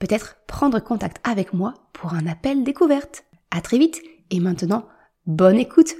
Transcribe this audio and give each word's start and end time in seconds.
peut-être 0.00 0.38
prendre 0.46 0.80
contact 0.80 1.18
avec 1.22 1.52
moi 1.52 1.74
pour 1.92 2.14
un 2.14 2.26
appel 2.26 2.64
découverte. 2.64 3.24
À 3.52 3.60
très 3.60 3.78
vite 3.78 4.02
et 4.30 4.40
maintenant, 4.40 4.88
bonne 5.26 5.58
écoute. 5.58 5.94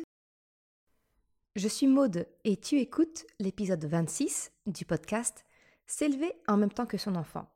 Je 1.54 1.68
suis 1.68 1.86
Maude 1.86 2.26
et 2.44 2.56
tu 2.56 2.78
écoutes 2.78 3.26
l'épisode 3.38 3.84
26 3.84 4.50
du 4.66 4.84
podcast 4.84 5.44
S'élever 5.86 6.32
en 6.48 6.56
même 6.56 6.72
temps 6.72 6.86
que 6.86 6.98
son 6.98 7.14
enfant. 7.14 7.48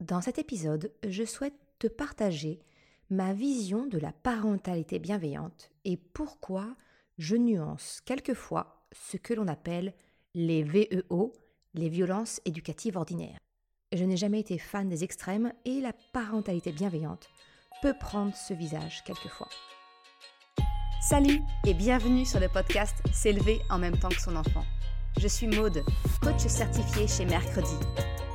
Dans 0.00 0.20
cet 0.20 0.38
épisode, 0.38 0.92
je 1.06 1.24
souhaite 1.24 1.58
te 1.78 1.86
partager 1.86 2.60
ma 3.10 3.32
vision 3.32 3.86
de 3.86 3.98
la 3.98 4.12
parentalité 4.12 4.98
bienveillante 4.98 5.70
et 5.84 5.96
pourquoi 5.96 6.76
je 7.18 7.36
nuance 7.36 8.00
quelquefois 8.04 8.86
ce 8.92 9.16
que 9.16 9.34
l'on 9.34 9.48
appelle 9.48 9.94
les 10.34 10.62
VEO, 10.62 11.32
les 11.74 11.88
violences 11.88 12.40
éducatives 12.44 12.96
ordinaires. 12.96 13.38
Je 13.92 14.02
n'ai 14.02 14.16
jamais 14.16 14.40
été 14.40 14.58
fan 14.58 14.88
des 14.88 15.04
extrêmes 15.04 15.52
et 15.64 15.80
la 15.80 15.92
parentalité 16.12 16.72
bienveillante 16.72 17.28
peut 17.82 17.94
prendre 17.98 18.34
ce 18.34 18.52
visage 18.52 19.04
quelquefois. 19.06 19.48
Salut 21.00 21.40
et 21.64 21.72
bienvenue 21.72 22.26
sur 22.26 22.40
le 22.40 22.48
podcast 22.48 22.96
S'élever 23.12 23.60
en 23.70 23.78
même 23.78 23.96
temps 23.96 24.08
que 24.08 24.20
son 24.20 24.34
enfant. 24.34 24.64
Je 25.20 25.28
suis 25.28 25.46
Maude, 25.46 25.84
coach 26.20 26.40
certifié 26.48 27.06
chez 27.06 27.26
Mercredi, 27.26 27.76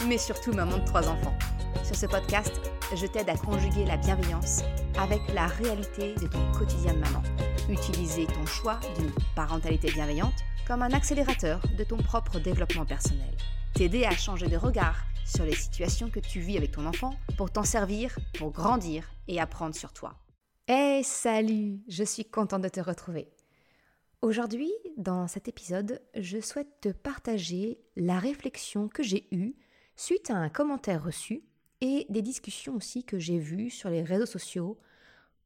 mais 0.07 0.17
surtout 0.17 0.53
maman 0.53 0.77
de 0.77 0.85
trois 0.85 1.09
enfants. 1.09 1.37
Sur 1.83 1.97
ce 1.97 2.05
podcast, 2.05 2.61
je 2.95 3.05
t'aide 3.05 3.29
à 3.29 3.35
conjuguer 3.35 3.83
la 3.83 3.97
bienveillance 3.97 4.61
avec 4.97 5.19
la 5.33 5.47
réalité 5.47 6.15
de 6.15 6.27
ton 6.27 6.51
quotidien 6.53 6.93
de 6.93 6.99
maman. 6.99 7.23
Utiliser 7.69 8.25
ton 8.25 8.45
choix 8.45 8.79
d'une 8.97 9.11
parentalité 9.35 9.91
bienveillante 9.91 10.45
comme 10.65 10.81
un 10.81 10.93
accélérateur 10.93 11.61
de 11.77 11.83
ton 11.83 11.97
propre 11.97 12.39
développement 12.39 12.85
personnel. 12.85 13.35
T'aider 13.73 14.05
à 14.05 14.11
changer 14.11 14.47
de 14.47 14.57
regard 14.57 14.95
sur 15.33 15.45
les 15.45 15.55
situations 15.55 16.09
que 16.09 16.19
tu 16.19 16.39
vis 16.39 16.57
avec 16.57 16.71
ton 16.71 16.85
enfant 16.85 17.15
pour 17.37 17.51
t'en 17.51 17.63
servir, 17.63 18.17
pour 18.37 18.51
grandir 18.51 19.09
et 19.27 19.39
apprendre 19.39 19.75
sur 19.75 19.93
toi. 19.93 20.15
Hey, 20.67 21.03
salut, 21.03 21.79
je 21.87 22.03
suis 22.03 22.25
contente 22.25 22.61
de 22.61 22.69
te 22.69 22.81
retrouver. 22.81 23.29
Aujourd'hui, 24.21 24.71
dans 24.97 25.27
cet 25.27 25.47
épisode, 25.47 26.01
je 26.15 26.39
souhaite 26.39 26.81
te 26.81 26.89
partager 26.89 27.79
la 27.95 28.19
réflexion 28.19 28.87
que 28.87 29.03
j'ai 29.03 29.27
eue 29.31 29.55
suite 29.95 30.29
à 30.29 30.35
un 30.35 30.49
commentaire 30.49 31.03
reçu 31.03 31.43
et 31.79 32.05
des 32.09 32.21
discussions 32.21 32.75
aussi 32.75 33.03
que 33.03 33.17
j'ai 33.17 33.39
vues 33.39 33.69
sur 33.69 33.89
les 33.89 34.03
réseaux 34.03 34.25
sociaux 34.25 34.77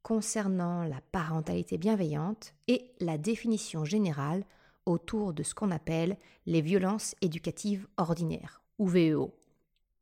concernant 0.02 0.84
la 0.84 1.00
parentalité 1.12 1.78
bienveillante 1.78 2.54
et 2.68 2.92
la 3.00 3.18
définition 3.18 3.84
générale 3.84 4.44
autour 4.84 5.32
de 5.32 5.42
ce 5.42 5.54
qu'on 5.54 5.70
appelle 5.70 6.16
les 6.44 6.60
violences 6.60 7.14
éducatives 7.22 7.88
ordinaires, 7.96 8.62
ou 8.78 8.86
VEO. 8.86 9.34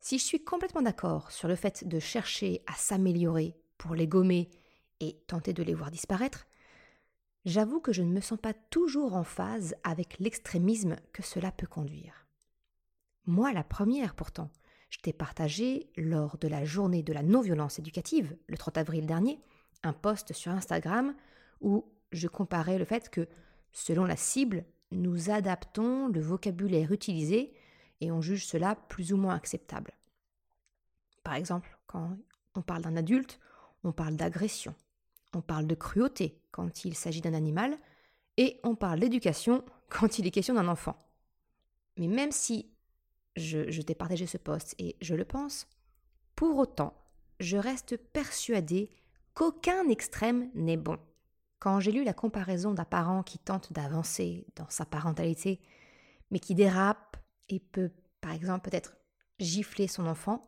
Si 0.07 0.19
je 0.19 0.25
suis 0.25 0.45
complètement 0.45 0.83
d'accord 0.83 1.31
sur 1.31 1.49
le 1.49 1.55
fait 1.55 1.89
de 1.89 1.99
chercher 1.99 2.61
à 2.67 2.75
s'améliorer 2.75 3.57
pour 3.79 3.95
les 3.95 4.07
gommer 4.07 4.51
et 5.01 5.17
tenter 5.27 5.55
de 5.55 5.63
les 5.63 5.73
voir 5.73 5.91
disparaître, 5.91 6.47
j'avoue 7.47 7.81
que 7.81 7.91
je 7.91 8.03
ne 8.03 8.13
me 8.13 8.21
sens 8.21 8.39
pas 8.39 8.53
toujours 8.53 9.15
en 9.15 9.25
phase 9.25 9.75
avec 9.83 10.19
l'extrémisme 10.19 10.97
que 11.15 11.23
cela 11.23 11.51
peut 11.51 11.67
conduire. 11.67 12.27
Moi, 13.25 13.55
la 13.55 13.65
première 13.65 14.15
pourtant, 14.15 14.51
je 14.91 14.99
t'ai 14.99 15.15
partagé 15.15 15.89
lors 15.97 16.37
de 16.37 16.49
la 16.49 16.67
journée 16.67 17.03
de 17.03 17.15
la 17.15 17.23
non-violence 17.23 17.79
éducative, 17.79 18.37
le 18.47 18.59
30 18.59 18.77
avril 18.77 19.07
dernier, 19.07 19.41
un 19.85 19.95
post 19.95 20.35
sur 20.35 20.53
Instagram 20.53 21.15
où 21.63 21.83
je 22.13 22.29
comparais 22.29 22.77
le 22.77 22.85
fait 22.85 23.09
que, 23.09 23.27
selon 23.73 24.05
la 24.05 24.17
cible, 24.17 24.67
nous 24.91 25.31
adaptons 25.31 26.09
le 26.09 26.21
vocabulaire 26.21 26.93
utilisé 26.93 27.55
et 28.01 28.11
on 28.11 28.21
juge 28.21 28.47
cela 28.47 28.75
plus 28.75 29.13
ou 29.13 29.17
moins 29.17 29.35
acceptable. 29.35 29.93
Par 31.23 31.35
exemple, 31.35 31.79
quand 31.87 32.17
on 32.55 32.63
parle 32.63 32.83
d'un 32.83 32.97
adulte, 32.97 33.41
on 33.83 33.93
parle 33.93 34.17
d'agression, 34.17 34.75
on 35.35 35.41
parle 35.41 35.67
de 35.67 35.75
cruauté 35.75 36.41
quand 36.51 36.85
il 36.85 36.95
s'agit 36.95 37.21
d'un 37.21 37.35
animal, 37.35 37.77
et 38.37 38.61
on 38.63 38.75
parle 38.75 39.01
d'éducation 39.01 39.65
quand 39.89 40.19
il 40.19 40.27
est 40.27 40.31
question 40.31 40.55
d'un 40.55 40.69
enfant. 40.69 40.97
Mais 41.97 42.09
même 42.09 42.33
si 42.33 42.71
je, 43.37 43.81
t'ai 43.83 43.95
partagé 43.95 44.27
ce 44.27 44.39
poste 44.39 44.75
et 44.79 44.97
je 45.01 45.15
le 45.15 45.25
pense, 45.25 45.67
pour 46.35 46.59
autant, 46.59 46.95
je 47.41 47.57
reste 47.57 47.97
persuadée 47.97 48.91
qu'aucun 49.35 49.89
extrême 49.89 50.51
n'est 50.55 50.77
bon. 50.77 50.99
Quand 51.59 51.81
j'ai 51.81 51.93
lu 51.93 52.05
la 52.05 52.13
comparaison 52.13 52.73
d'un 52.75 52.85
parent 52.85 53.23
qui 53.23 53.39
tente 53.39 53.73
d'avancer 53.73 54.47
dans 54.57 54.69
sa 54.69 54.85
parentalité, 54.85 55.61
mais 56.31 56.39
qui 56.39 56.55
dérape 56.55 57.04
et 57.49 57.61
peut, 57.61 57.91
par 58.21 58.33
exemple, 58.33 58.69
peut-être 58.69 58.97
gifler 59.39 59.89
son 59.89 60.07
enfant, 60.07 60.43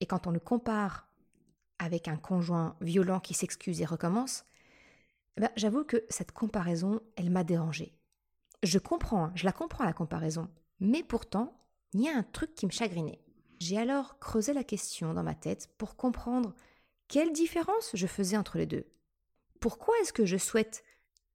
et 0.00 0.06
quand 0.06 0.26
on 0.26 0.30
le 0.30 0.40
compare 0.40 1.08
avec 1.78 2.08
un 2.08 2.16
conjoint 2.16 2.76
violent 2.80 3.20
qui 3.20 3.34
s'excuse 3.34 3.80
et 3.80 3.84
recommence, 3.84 4.44
eh 5.36 5.42
ben, 5.42 5.50
j'avoue 5.56 5.84
que 5.84 6.04
cette 6.08 6.32
comparaison, 6.32 7.00
elle 7.16 7.30
m'a 7.30 7.44
dérangée. 7.44 7.94
Je 8.62 8.78
comprends, 8.78 9.30
je 9.34 9.44
la 9.44 9.52
comprends 9.52 9.84
la 9.84 9.92
comparaison, 9.92 10.48
mais 10.80 11.02
pourtant, 11.02 11.56
il 11.92 12.02
y 12.02 12.08
a 12.08 12.16
un 12.16 12.24
truc 12.24 12.54
qui 12.54 12.66
me 12.66 12.72
chagrinait. 12.72 13.20
J'ai 13.60 13.78
alors 13.78 14.18
creusé 14.18 14.52
la 14.52 14.64
question 14.64 15.14
dans 15.14 15.22
ma 15.22 15.34
tête 15.34 15.70
pour 15.78 15.96
comprendre 15.96 16.54
quelle 17.08 17.32
différence 17.32 17.90
je 17.94 18.06
faisais 18.06 18.36
entre 18.36 18.58
les 18.58 18.66
deux. 18.66 18.86
Pourquoi 19.60 19.94
est-ce 20.00 20.12
que 20.12 20.26
je 20.26 20.36
souhaite 20.36 20.84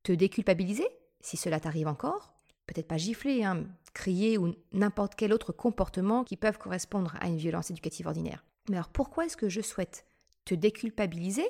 te 0.04 0.12
déculpabiliser, 0.12 0.88
si 1.22 1.38
cela 1.38 1.60
t'arrive 1.60 1.88
encore, 1.88 2.34
peut-être 2.68 2.88
pas 2.88 2.98
gifler, 2.98 3.44
hein, 3.44 3.66
crier 3.94 4.38
ou 4.38 4.56
n'importe 4.72 5.16
quel 5.16 5.34
autre 5.34 5.52
comportement 5.52 6.24
qui 6.24 6.38
peuvent 6.38 6.58
correspondre 6.58 7.16
à 7.20 7.28
une 7.28 7.38
violence 7.38 7.72
éducative 7.72 8.08
ordinaire. 8.08 8.44
Mais 8.70 8.78
alors 8.78 8.90
pourquoi 8.90 9.26
est-ce 9.26 9.38
que 9.38 9.50
je 9.50 9.62
souhaite 9.62 10.06
te 10.46 10.56
déculpabiliser 10.56 11.48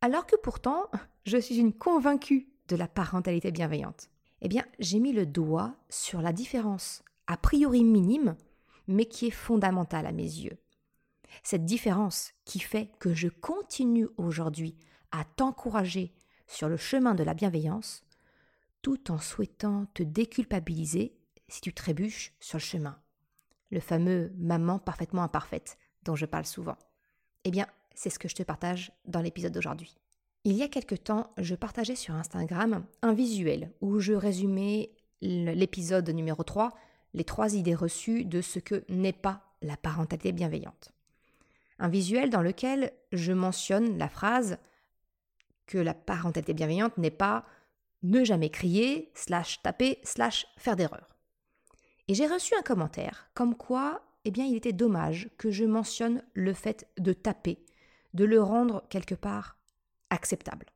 alors 0.00 0.26
que 0.26 0.36
pourtant 0.36 0.90
je 1.26 1.38
suis 1.38 1.58
une 1.58 1.72
convaincue 1.72 2.48
de 2.68 2.76
la 2.76 2.88
parentalité 2.88 3.50
bienveillante? 3.50 4.10
Eh 4.40 4.48
bien, 4.48 4.64
j'ai 4.78 5.00
mis 5.00 5.12
le 5.12 5.26
doigt 5.26 5.74
sur 5.88 6.22
la 6.22 6.32
différence 6.32 7.02
a 7.26 7.36
priori 7.36 7.82
minime, 7.84 8.36
mais 8.86 9.06
qui 9.06 9.26
est 9.26 9.30
fondamentale 9.30 10.06
à 10.06 10.12
mes 10.12 10.22
yeux. 10.22 10.58
Cette 11.42 11.64
différence 11.64 12.32
qui 12.44 12.60
fait 12.60 12.90
que 12.98 13.12
je 13.14 13.28
continue 13.28 14.08
aujourd'hui 14.16 14.76
à 15.10 15.24
t'encourager 15.24 16.12
sur 16.46 16.68
le 16.68 16.76
chemin 16.76 17.14
de 17.14 17.24
la 17.24 17.34
bienveillance, 17.34 18.04
tout 18.82 19.10
en 19.10 19.18
souhaitant 19.18 19.86
te 19.94 20.02
déculpabiliser 20.02 21.17
si 21.48 21.60
tu 21.60 21.72
trébuches 21.72 22.32
sur 22.40 22.58
le 22.58 22.62
chemin. 22.62 22.98
Le 23.70 23.80
fameux 23.80 24.32
maman 24.36 24.78
parfaitement 24.78 25.22
imparfaite 25.22 25.78
dont 26.04 26.16
je 26.16 26.26
parle 26.26 26.46
souvent. 26.46 26.76
Eh 27.44 27.50
bien, 27.50 27.66
c'est 27.94 28.10
ce 28.10 28.18
que 28.18 28.28
je 28.28 28.34
te 28.34 28.42
partage 28.42 28.92
dans 29.06 29.20
l'épisode 29.20 29.52
d'aujourd'hui. 29.52 29.96
Il 30.44 30.54
y 30.54 30.62
a 30.62 30.68
quelque 30.68 30.94
temps, 30.94 31.32
je 31.36 31.54
partageais 31.54 31.96
sur 31.96 32.14
Instagram 32.14 32.86
un 33.02 33.12
visuel 33.12 33.72
où 33.80 33.98
je 33.98 34.12
résumais 34.12 34.92
l'épisode 35.20 36.08
numéro 36.10 36.42
3, 36.44 36.72
les 37.14 37.24
trois 37.24 37.54
idées 37.54 37.74
reçues 37.74 38.24
de 38.24 38.40
ce 38.40 38.58
que 38.58 38.84
n'est 38.88 39.12
pas 39.12 39.42
la 39.62 39.76
parentalité 39.76 40.32
bienveillante. 40.32 40.92
Un 41.80 41.88
visuel 41.88 42.30
dans 42.30 42.42
lequel 42.42 42.92
je 43.12 43.32
mentionne 43.32 43.98
la 43.98 44.08
phrase 44.08 44.58
que 45.66 45.78
la 45.78 45.94
parentalité 45.94 46.54
bienveillante 46.54 46.96
n'est 46.98 47.10
pas 47.10 47.44
ne 48.02 48.24
jamais 48.24 48.50
crier, 48.50 49.10
slash 49.14 49.60
taper, 49.62 49.98
slash 50.02 50.46
faire 50.56 50.76
d'erreur. 50.76 51.17
Et 52.08 52.14
j'ai 52.14 52.26
reçu 52.26 52.54
un 52.54 52.62
commentaire 52.62 53.30
comme 53.34 53.54
quoi, 53.54 54.02
eh 54.24 54.30
bien, 54.30 54.44
il 54.44 54.56
était 54.56 54.72
dommage 54.72 55.30
que 55.38 55.50
je 55.50 55.64
mentionne 55.64 56.22
le 56.34 56.52
fait 56.52 56.88
de 56.98 57.12
taper, 57.12 57.64
de 58.14 58.24
le 58.24 58.42
rendre 58.42 58.84
quelque 58.88 59.14
part 59.14 59.56
acceptable. 60.10 60.66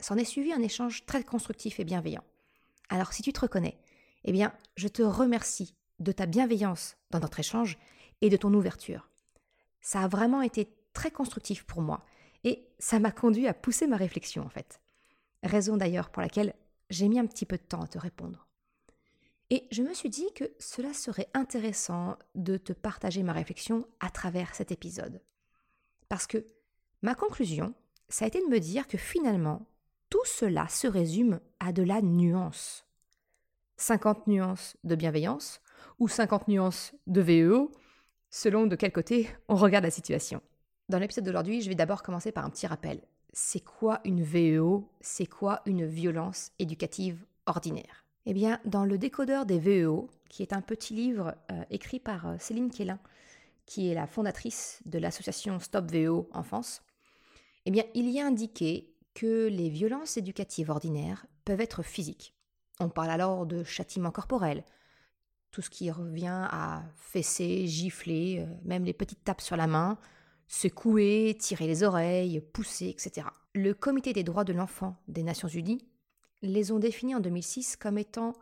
S'en 0.00 0.16
est 0.16 0.24
suivi 0.24 0.52
un 0.52 0.62
échange 0.62 1.06
très 1.06 1.22
constructif 1.22 1.80
et 1.80 1.84
bienveillant. 1.84 2.24
Alors 2.88 3.12
si 3.12 3.22
tu 3.22 3.32
te 3.32 3.40
reconnais, 3.40 3.78
eh 4.24 4.32
bien, 4.32 4.52
je 4.76 4.88
te 4.88 5.02
remercie 5.02 5.74
de 5.98 6.12
ta 6.12 6.26
bienveillance 6.26 6.96
dans 7.10 7.20
notre 7.20 7.40
échange 7.40 7.78
et 8.20 8.30
de 8.30 8.36
ton 8.36 8.52
ouverture. 8.52 9.08
Ça 9.80 10.00
a 10.00 10.08
vraiment 10.08 10.42
été 10.42 10.68
très 10.92 11.10
constructif 11.10 11.64
pour 11.64 11.82
moi 11.82 12.04
et 12.44 12.66
ça 12.78 12.98
m'a 12.98 13.12
conduit 13.12 13.48
à 13.48 13.54
pousser 13.54 13.86
ma 13.86 13.96
réflexion 13.96 14.44
en 14.44 14.48
fait 14.48 14.80
raison 15.46 15.76
d'ailleurs 15.76 16.10
pour 16.10 16.22
laquelle 16.22 16.54
j'ai 16.90 17.08
mis 17.08 17.18
un 17.18 17.26
petit 17.26 17.46
peu 17.46 17.56
de 17.56 17.62
temps 17.62 17.82
à 17.82 17.86
te 17.86 17.98
répondre. 17.98 18.45
Et 19.50 19.68
je 19.70 19.82
me 19.82 19.94
suis 19.94 20.10
dit 20.10 20.26
que 20.34 20.44
cela 20.58 20.92
serait 20.92 21.28
intéressant 21.32 22.16
de 22.34 22.56
te 22.56 22.72
partager 22.72 23.22
ma 23.22 23.32
réflexion 23.32 23.86
à 24.00 24.10
travers 24.10 24.54
cet 24.54 24.72
épisode. 24.72 25.20
Parce 26.08 26.26
que 26.26 26.44
ma 27.02 27.14
conclusion, 27.14 27.74
ça 28.08 28.24
a 28.24 28.28
été 28.28 28.40
de 28.40 28.50
me 28.50 28.58
dire 28.58 28.88
que 28.88 28.98
finalement, 28.98 29.66
tout 30.10 30.24
cela 30.24 30.66
se 30.68 30.88
résume 30.88 31.40
à 31.60 31.72
de 31.72 31.82
la 31.82 32.02
nuance. 32.02 32.84
50 33.76 34.26
nuances 34.26 34.76
de 34.82 34.94
bienveillance 34.94 35.60
ou 35.98 36.08
50 36.08 36.48
nuances 36.48 36.94
de 37.06 37.20
VEO, 37.20 37.70
selon 38.30 38.66
de 38.66 38.74
quel 38.74 38.92
côté 38.92 39.28
on 39.48 39.56
regarde 39.56 39.84
la 39.84 39.90
situation. 39.90 40.40
Dans 40.88 40.98
l'épisode 40.98 41.24
d'aujourd'hui, 41.24 41.62
je 41.62 41.68
vais 41.68 41.74
d'abord 41.74 42.02
commencer 42.02 42.32
par 42.32 42.44
un 42.44 42.50
petit 42.50 42.66
rappel. 42.66 43.00
C'est 43.32 43.60
quoi 43.60 44.00
une 44.04 44.22
VEO 44.22 44.88
C'est 45.00 45.26
quoi 45.26 45.62
une 45.66 45.86
violence 45.86 46.52
éducative 46.58 47.24
ordinaire? 47.44 48.05
Eh 48.28 48.34
bien, 48.34 48.58
dans 48.64 48.84
le 48.84 48.98
décodeur 48.98 49.46
des 49.46 49.60
VEO, 49.60 50.10
qui 50.28 50.42
est 50.42 50.52
un 50.52 50.60
petit 50.60 50.94
livre 50.94 51.36
euh, 51.52 51.62
écrit 51.70 52.00
par 52.00 52.26
euh, 52.26 52.36
Céline 52.40 52.70
Quélin, 52.70 52.98
qui 53.66 53.88
est 53.88 53.94
la 53.94 54.08
fondatrice 54.08 54.80
de 54.84 54.98
l'association 54.98 55.60
Stop 55.60 55.88
VEO 55.90 56.28
France, 56.42 56.82
eh 57.66 57.70
bien, 57.70 57.84
il 57.94 58.10
y 58.10 58.20
a 58.20 58.26
indiqué 58.26 58.92
que 59.14 59.46
les 59.46 59.68
violences 59.68 60.16
éducatives 60.16 60.70
ordinaires 60.70 61.26
peuvent 61.44 61.60
être 61.60 61.84
physiques. 61.84 62.34
On 62.80 62.88
parle 62.88 63.10
alors 63.10 63.46
de 63.46 63.62
châtiment 63.62 64.10
corporel, 64.10 64.64
tout 65.52 65.62
ce 65.62 65.70
qui 65.70 65.90
revient 65.92 66.48
à 66.50 66.82
fesser, 66.96 67.68
gifler, 67.68 68.40
euh, 68.40 68.52
même 68.64 68.84
les 68.84 68.92
petites 68.92 69.22
tapes 69.22 69.40
sur 69.40 69.56
la 69.56 69.68
main, 69.68 69.98
secouer, 70.48 71.36
tirer 71.38 71.68
les 71.68 71.84
oreilles, 71.84 72.40
pousser, 72.40 72.88
etc. 72.88 73.28
Le 73.54 73.72
Comité 73.72 74.12
des 74.12 74.24
droits 74.24 74.44
de 74.44 74.52
l'enfant 74.52 74.96
des 75.06 75.22
Nations 75.22 75.48
Unies 75.48 75.86
les 76.42 76.72
ont 76.72 76.78
définis 76.78 77.14
en 77.14 77.20
2006 77.20 77.76
comme 77.76 77.98
étant 77.98 78.32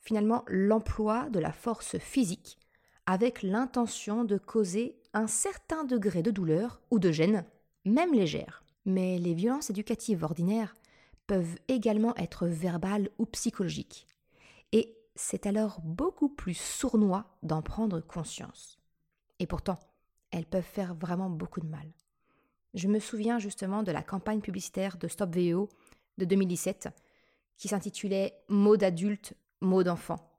finalement 0.00 0.44
l'emploi 0.48 1.30
de 1.30 1.38
la 1.38 1.52
force 1.52 1.98
physique 1.98 2.58
avec 3.06 3.42
l'intention 3.42 4.24
de 4.24 4.38
causer 4.38 4.96
un 5.12 5.26
certain 5.26 5.84
degré 5.84 6.22
de 6.22 6.30
douleur 6.30 6.80
ou 6.90 6.98
de 6.98 7.10
gêne, 7.10 7.44
même 7.84 8.14
légère. 8.14 8.64
Mais 8.84 9.18
les 9.18 9.34
violences 9.34 9.70
éducatives 9.70 10.24
ordinaires 10.24 10.76
peuvent 11.26 11.56
également 11.68 12.14
être 12.16 12.46
verbales 12.46 13.10
ou 13.18 13.26
psychologiques. 13.26 14.06
Et 14.72 14.96
c'est 15.14 15.46
alors 15.46 15.80
beaucoup 15.82 16.28
plus 16.28 16.54
sournois 16.54 17.26
d'en 17.42 17.62
prendre 17.62 18.00
conscience. 18.00 18.78
Et 19.38 19.46
pourtant, 19.46 19.78
elles 20.30 20.46
peuvent 20.46 20.62
faire 20.62 20.94
vraiment 20.94 21.30
beaucoup 21.30 21.60
de 21.60 21.66
mal. 21.66 21.92
Je 22.74 22.88
me 22.88 22.98
souviens 22.98 23.38
justement 23.38 23.82
de 23.82 23.92
la 23.92 24.02
campagne 24.02 24.40
publicitaire 24.40 24.96
de 24.96 25.08
Stop 25.08 25.36
VO 25.36 25.68
de 26.18 26.24
2017 26.24 26.88
qui 27.56 27.68
s'intitulait 27.68 28.34
Mots 28.48 28.76
d'adulte, 28.76 29.34
mots 29.60 29.82
d'enfant. 29.82 30.38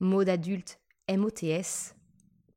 Mots 0.00 0.24
d'adulte, 0.24 0.80
M-O-T-S, 1.06 1.94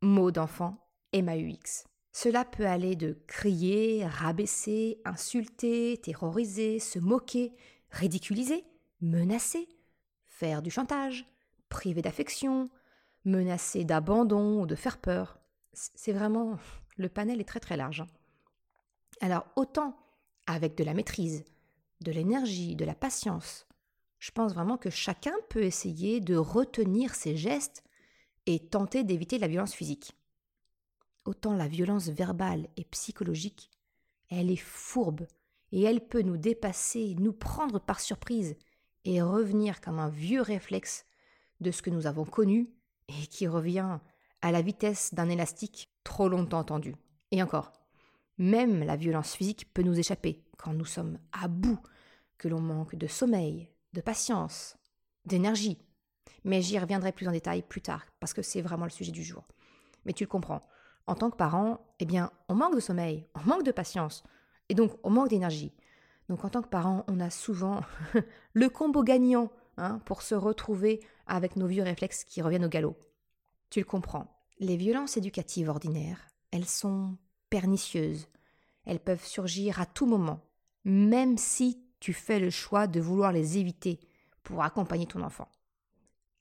mots 0.02 0.32
d'enfant, 0.32 0.78
M-A-U-X. 1.14 1.86
Cela 2.12 2.46
peut 2.46 2.66
aller 2.66 2.96
de 2.96 3.18
crier, 3.28 4.06
rabaisser, 4.06 5.00
insulter, 5.06 5.98
terroriser, 5.98 6.80
se 6.80 6.98
moquer, 6.98 7.54
ridiculiser, 7.92 8.66
menacer, 9.02 9.68
faire 10.26 10.62
du 10.62 10.72
chantage, 10.72 11.26
priver 11.70 12.02
d'affection, 12.02 12.70
menacer 13.24 13.84
d'abandon 13.84 14.62
ou 14.62 14.66
de 14.66 14.76
faire 14.76 14.98
peur. 14.98 15.40
C'est 15.74 16.14
vraiment... 16.14 16.58
Le 16.96 17.10
panel 17.10 17.40
est 17.40 17.48
très 17.48 17.60
très 17.60 17.78
large. 17.78 18.02
Hein. 18.02 18.08
Alors 19.22 19.46
autant 19.56 19.96
avec 20.48 20.76
de 20.76 20.84
la 20.84 20.96
maîtrise, 20.96 21.44
de 22.02 22.12
l'énergie, 22.12 22.76
de 22.76 22.86
la 22.86 22.96
patience, 22.96 23.68
je 24.20 24.32
pense 24.32 24.54
vraiment 24.54 24.78
que 24.78 24.90
chacun 24.90 25.34
peut 25.50 25.64
essayer 25.64 26.20
de 26.20 26.36
retenir 26.36 27.16
ses 27.16 27.38
gestes 27.38 27.84
et 28.46 28.60
tenter 28.60 29.04
d'éviter 29.04 29.38
la 29.38 29.48
violence 29.48 29.74
physique. 29.74 30.16
Autant 31.26 31.54
la 31.54 31.68
violence 31.68 32.08
verbale 32.08 32.68
et 32.78 32.86
psychologique, 32.86 33.70
elle 34.30 34.50
est 34.50 34.56
fourbe 34.56 35.28
et 35.72 35.84
elle 35.84 36.06
peut 36.08 36.22
nous 36.22 36.38
dépasser, 36.38 37.16
nous 37.20 37.34
prendre 37.34 37.80
par 37.80 38.00
surprise 38.00 38.56
et 39.06 39.22
revenir 39.22 39.82
comme 39.82 40.00
un 40.00 40.10
vieux 40.10 40.42
réflexe 40.42 41.06
de 41.60 41.72
ce 41.72 41.82
que 41.82 41.90
nous 41.90 42.08
avons 42.08 42.26
connu 42.26 42.70
et 43.10 43.28
qui 43.28 43.48
revient 43.48 44.00
à 44.42 44.52
la 44.52 44.62
vitesse 44.62 45.14
d'un 45.14 45.30
élastique 45.30 45.92
trop 46.04 46.30
longtemps 46.30 46.64
tendu. 46.64 46.96
Et 47.32 47.44
encore, 47.44 47.74
même 48.38 48.84
la 48.84 48.96
violence 48.96 49.34
physique 49.34 49.72
peut 49.74 49.84
nous 49.84 50.00
échapper 50.00 50.44
quand 50.58 50.74
nous 50.74 50.86
sommes 50.86 51.20
à 51.32 51.48
bout, 51.48 51.80
que 52.38 52.48
l'on 52.48 52.62
manque 52.62 52.96
de 52.96 53.08
sommeil, 53.08 53.70
de 53.94 54.02
patience, 54.02 54.78
d'énergie. 55.26 55.80
Mais 56.44 56.62
j'y 56.62 56.78
reviendrai 56.78 57.12
plus 57.12 57.28
en 57.28 57.32
détail 57.32 57.64
plus 57.64 57.82
tard, 57.82 58.06
parce 58.20 58.34
que 58.34 58.42
c'est 58.42 58.62
vraiment 58.62 58.86
le 58.86 58.92
sujet 58.92 59.12
du 59.12 59.24
jour. 59.24 59.48
Mais 60.06 60.14
tu 60.14 60.24
le 60.24 60.30
comprends, 60.30 60.62
en 61.08 61.16
tant 61.16 61.30
que 61.30 61.38
parent, 61.38 61.80
eh 62.00 62.06
bien, 62.06 62.32
on 62.48 62.56
manque 62.56 62.76
de 62.76 62.80
sommeil, 62.80 63.26
on 63.34 63.48
manque 63.48 63.64
de 63.64 63.72
patience, 63.72 64.24
et 64.70 64.76
donc 64.76 64.94
on 65.04 65.10
manque 65.10 65.30
d'énergie. 65.30 65.74
Donc 66.30 66.44
en 66.44 66.50
tant 66.50 66.62
que 66.62 66.68
parent, 66.68 67.06
on 67.08 67.20
a 67.20 67.30
souvent 67.30 67.82
le 68.54 68.70
combo 68.70 69.04
gagnant 69.04 69.52
hein, 69.78 70.00
pour 70.06 70.22
se 70.22 70.36
retrouver 70.36 71.00
avec 71.26 71.56
nos 71.56 71.68
vieux 71.68 71.84
réflexes 71.84 72.24
qui 72.24 72.42
reviennent 72.42 72.66
au 72.66 72.70
galop. 72.70 72.98
Tu 73.70 73.80
le 73.80 73.86
comprends, 73.86 74.28
les 74.60 74.78
violences 74.78 75.18
éducatives 75.18 75.70
ordinaires, 75.70 76.28
elles 76.52 76.66
sont 76.66 77.18
pernicieuses. 77.50 78.28
Elles 78.86 79.00
peuvent 79.00 79.26
surgir 79.26 79.80
à 79.82 79.86
tout 79.86 80.06
moment, 80.06 80.42
même 80.86 81.38
si 81.38 81.84
tu 82.00 82.14
fais 82.14 82.40
le 82.40 82.50
choix 82.50 82.88
de 82.88 83.00
vouloir 83.00 83.32
les 83.32 83.58
éviter 83.58 84.00
pour 84.44 84.64
accompagner 84.64 85.08
ton 85.08 85.22
enfant. 85.22 85.50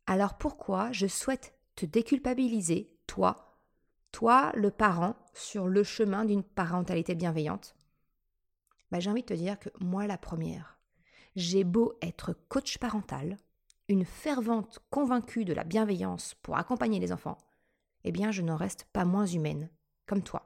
Alors 0.07 0.39
pourquoi 0.39 0.93
je 0.93 1.07
souhaite 1.07 1.55
te 1.75 1.87
déculpabiliser, 1.87 2.97
toi, 3.07 3.59
toi 4.13 4.53
le 4.55 4.71
parent, 4.71 5.17
sur 5.35 5.67
le 5.67 5.83
chemin 5.83 6.25
d'une 6.25 6.45
parentalité 6.45 7.15
bienveillante? 7.15 7.75
Bah, 8.91 9.01
J'ai 9.01 9.11
envie 9.11 9.23
de 9.23 9.27
te 9.27 9.35
dire 9.35 9.59
que 9.59 9.71
moi 9.81 10.07
la 10.07 10.19
première, 10.19 10.79
j'ai 11.35 11.65
beau 11.65 11.99
être 12.01 12.33
coach 12.49 12.79
parental, 12.79 13.37
une 13.89 14.05
fervente 14.05 14.79
convaincue 14.91 15.45
de 15.45 15.53
la 15.53 15.65
bienveillance 15.65 16.35
pour 16.43 16.57
accompagner 16.57 17.01
les 17.01 17.13
enfants, 17.13 17.39
eh 18.05 18.13
bien 18.13 18.31
je 18.31 18.43
n'en 18.43 18.57
reste 18.57 18.85
pas 18.93 19.05
moins 19.05 19.27
humaine, 19.27 19.69
comme 20.07 20.23
toi. 20.23 20.45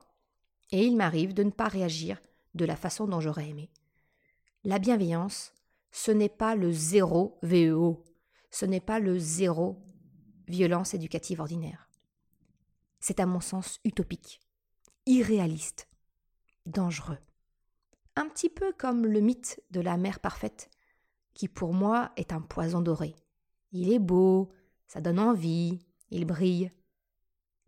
Et 0.73 0.85
il 0.85 0.97
m'arrive 0.97 1.35
de 1.35 1.43
ne 1.43 1.51
pas 1.51 1.69
réagir 1.69 2.21
de 2.55 2.65
la 2.65 2.77
façon 2.77 3.07
dont 3.07 3.21
j'aurais 3.21 3.49
aimé. 3.49 3.71
La 4.65 4.79
bienveillance, 4.79 5.53
ce 5.91 6.11
n'est 6.11 6.29
pas 6.29 6.55
le 6.55 6.71
zéro 6.71 7.39
VEO, 7.43 8.05
ce 8.51 8.67
n'est 8.67 8.81
pas 8.81 9.01
le 9.01 9.19
zéro 9.19 9.83
violence 10.49 10.95
éducative 10.95 11.41
ordinaire. 11.41 11.89
C'est 12.99 13.21
à 13.21 13.27
mon 13.27 13.41
sens 13.41 13.81
utopique, 13.85 14.41
irréaliste, 15.07 15.89
dangereux. 16.67 17.19
Un 18.17 18.29
petit 18.29 18.51
peu 18.51 18.73
comme 18.73 19.07
le 19.07 19.21
mythe 19.21 19.63
de 19.71 19.81
la 19.81 19.97
mère 19.97 20.21
parfaite, 20.21 20.71
qui 21.35 21.49
pour 21.49 21.73
moi 21.73 22.13
est 22.17 22.33
un 22.33 22.41
poison 22.41 22.83
doré. 22.83 23.15
Il 23.73 23.93
est 23.93 24.01
beau, 24.01 24.51
ça 24.87 25.01
donne 25.01 25.19
envie, 25.19 25.79
il 26.11 26.27
brille. 26.27 26.73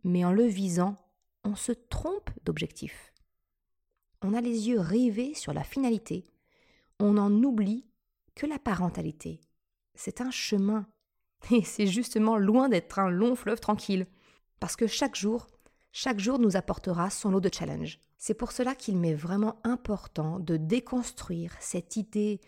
Mais 0.03 0.25
en 0.25 0.33
le 0.33 0.43
visant, 0.43 0.95
on 1.43 1.55
se 1.55 1.71
trompe 1.71 2.29
d'objectif. 2.43 3.13
On 4.21 4.33
a 4.33 4.41
les 4.41 4.69
yeux 4.69 4.79
rivés 4.79 5.33
sur 5.33 5.53
la 5.53 5.63
finalité 5.63 6.25
on 6.99 7.17
en 7.17 7.43
oublie 7.43 7.85
que 8.35 8.45
la 8.45 8.59
parentalité, 8.59 9.41
c'est 9.95 10.21
un 10.21 10.31
chemin. 10.31 10.87
Et 11.51 11.63
c'est 11.63 11.87
justement 11.87 12.37
loin 12.37 12.69
d'être 12.69 12.99
un 12.99 13.09
long 13.09 13.35
fleuve 13.35 13.59
tranquille. 13.59 14.07
Parce 14.59 14.75
que 14.75 14.87
chaque 14.87 15.15
jour, 15.15 15.47
chaque 15.91 16.19
jour 16.19 16.39
nous 16.39 16.55
apportera 16.55 17.09
son 17.09 17.29
lot 17.31 17.41
de 17.41 17.53
challenges. 17.53 17.99
C'est 18.17 18.33
pour 18.33 18.53
cela 18.53 18.75
qu'il 18.75 18.97
m'est 18.97 19.13
vraiment 19.13 19.59
important 19.65 20.39
de 20.39 20.55
déconstruire 20.55 21.53
cette 21.59 21.97
idée 21.97 22.39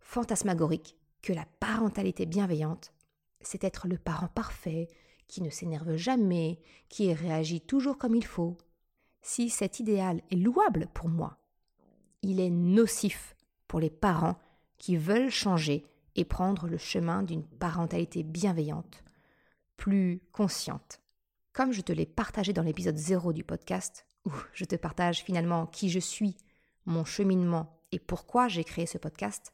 fantasmagorique 0.00 0.96
que 1.20 1.32
la 1.32 1.46
parentalité 1.58 2.26
bienveillante, 2.26 2.92
c'est 3.40 3.64
être 3.64 3.88
le 3.88 3.98
parent 3.98 4.28
parfait, 4.28 4.88
qui 5.28 5.42
ne 5.42 5.50
s'énerve 5.50 5.96
jamais, 5.96 6.60
qui 6.88 7.12
réagit 7.12 7.60
toujours 7.60 7.98
comme 7.98 8.14
il 8.14 8.24
faut. 8.24 8.56
Si 9.22 9.50
cet 9.50 9.80
idéal 9.80 10.20
est 10.30 10.36
louable 10.36 10.88
pour 10.92 11.08
moi, 11.08 11.38
il 12.22 12.40
est 12.40 12.50
nocif 12.50 13.36
pour 13.68 13.80
les 13.80 13.90
parents 13.90 14.38
qui 14.78 14.96
veulent 14.96 15.30
changer 15.30 15.86
et 16.16 16.24
prendre 16.24 16.68
le 16.68 16.78
chemin 16.78 17.22
d'une 17.22 17.44
parentalité 17.44 18.22
bienveillante, 18.22 19.02
plus 19.76 20.20
consciente. 20.32 21.00
Comme 21.52 21.72
je 21.72 21.80
te 21.80 21.92
l'ai 21.92 22.06
partagé 22.06 22.52
dans 22.52 22.62
l'épisode 22.62 22.96
0 22.96 23.32
du 23.32 23.44
podcast, 23.44 24.06
où 24.24 24.32
je 24.52 24.64
te 24.64 24.76
partage 24.76 25.22
finalement 25.22 25.66
qui 25.66 25.90
je 25.90 25.98
suis, 25.98 26.36
mon 26.86 27.04
cheminement 27.04 27.80
et 27.92 27.98
pourquoi 27.98 28.48
j'ai 28.48 28.64
créé 28.64 28.86
ce 28.86 28.98
podcast, 28.98 29.52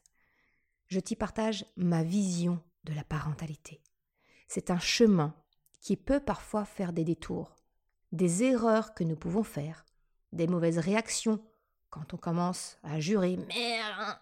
je 0.87 0.99
t'y 0.99 1.15
partage 1.15 1.65
ma 1.77 2.03
vision 2.03 2.61
de 2.83 2.93
la 2.93 3.03
parentalité. 3.03 3.81
C'est 4.47 4.71
un 4.71 4.79
chemin 4.79 5.33
qui 5.81 5.97
peut 5.97 6.19
parfois 6.19 6.63
faire 6.63 6.93
des 6.93 7.03
détours, 7.03 7.55
des 8.11 8.43
erreurs 8.43 8.93
que 8.93 9.03
nous 9.03 9.15
pouvons 9.15 9.43
faire, 9.43 9.85
des 10.31 10.47
mauvaises 10.47 10.77
réactions 10.77 11.43
quand 11.89 12.13
on 12.13 12.17
commence 12.17 12.77
à 12.83 12.99
jurer 12.99 13.37
merde 13.37 14.17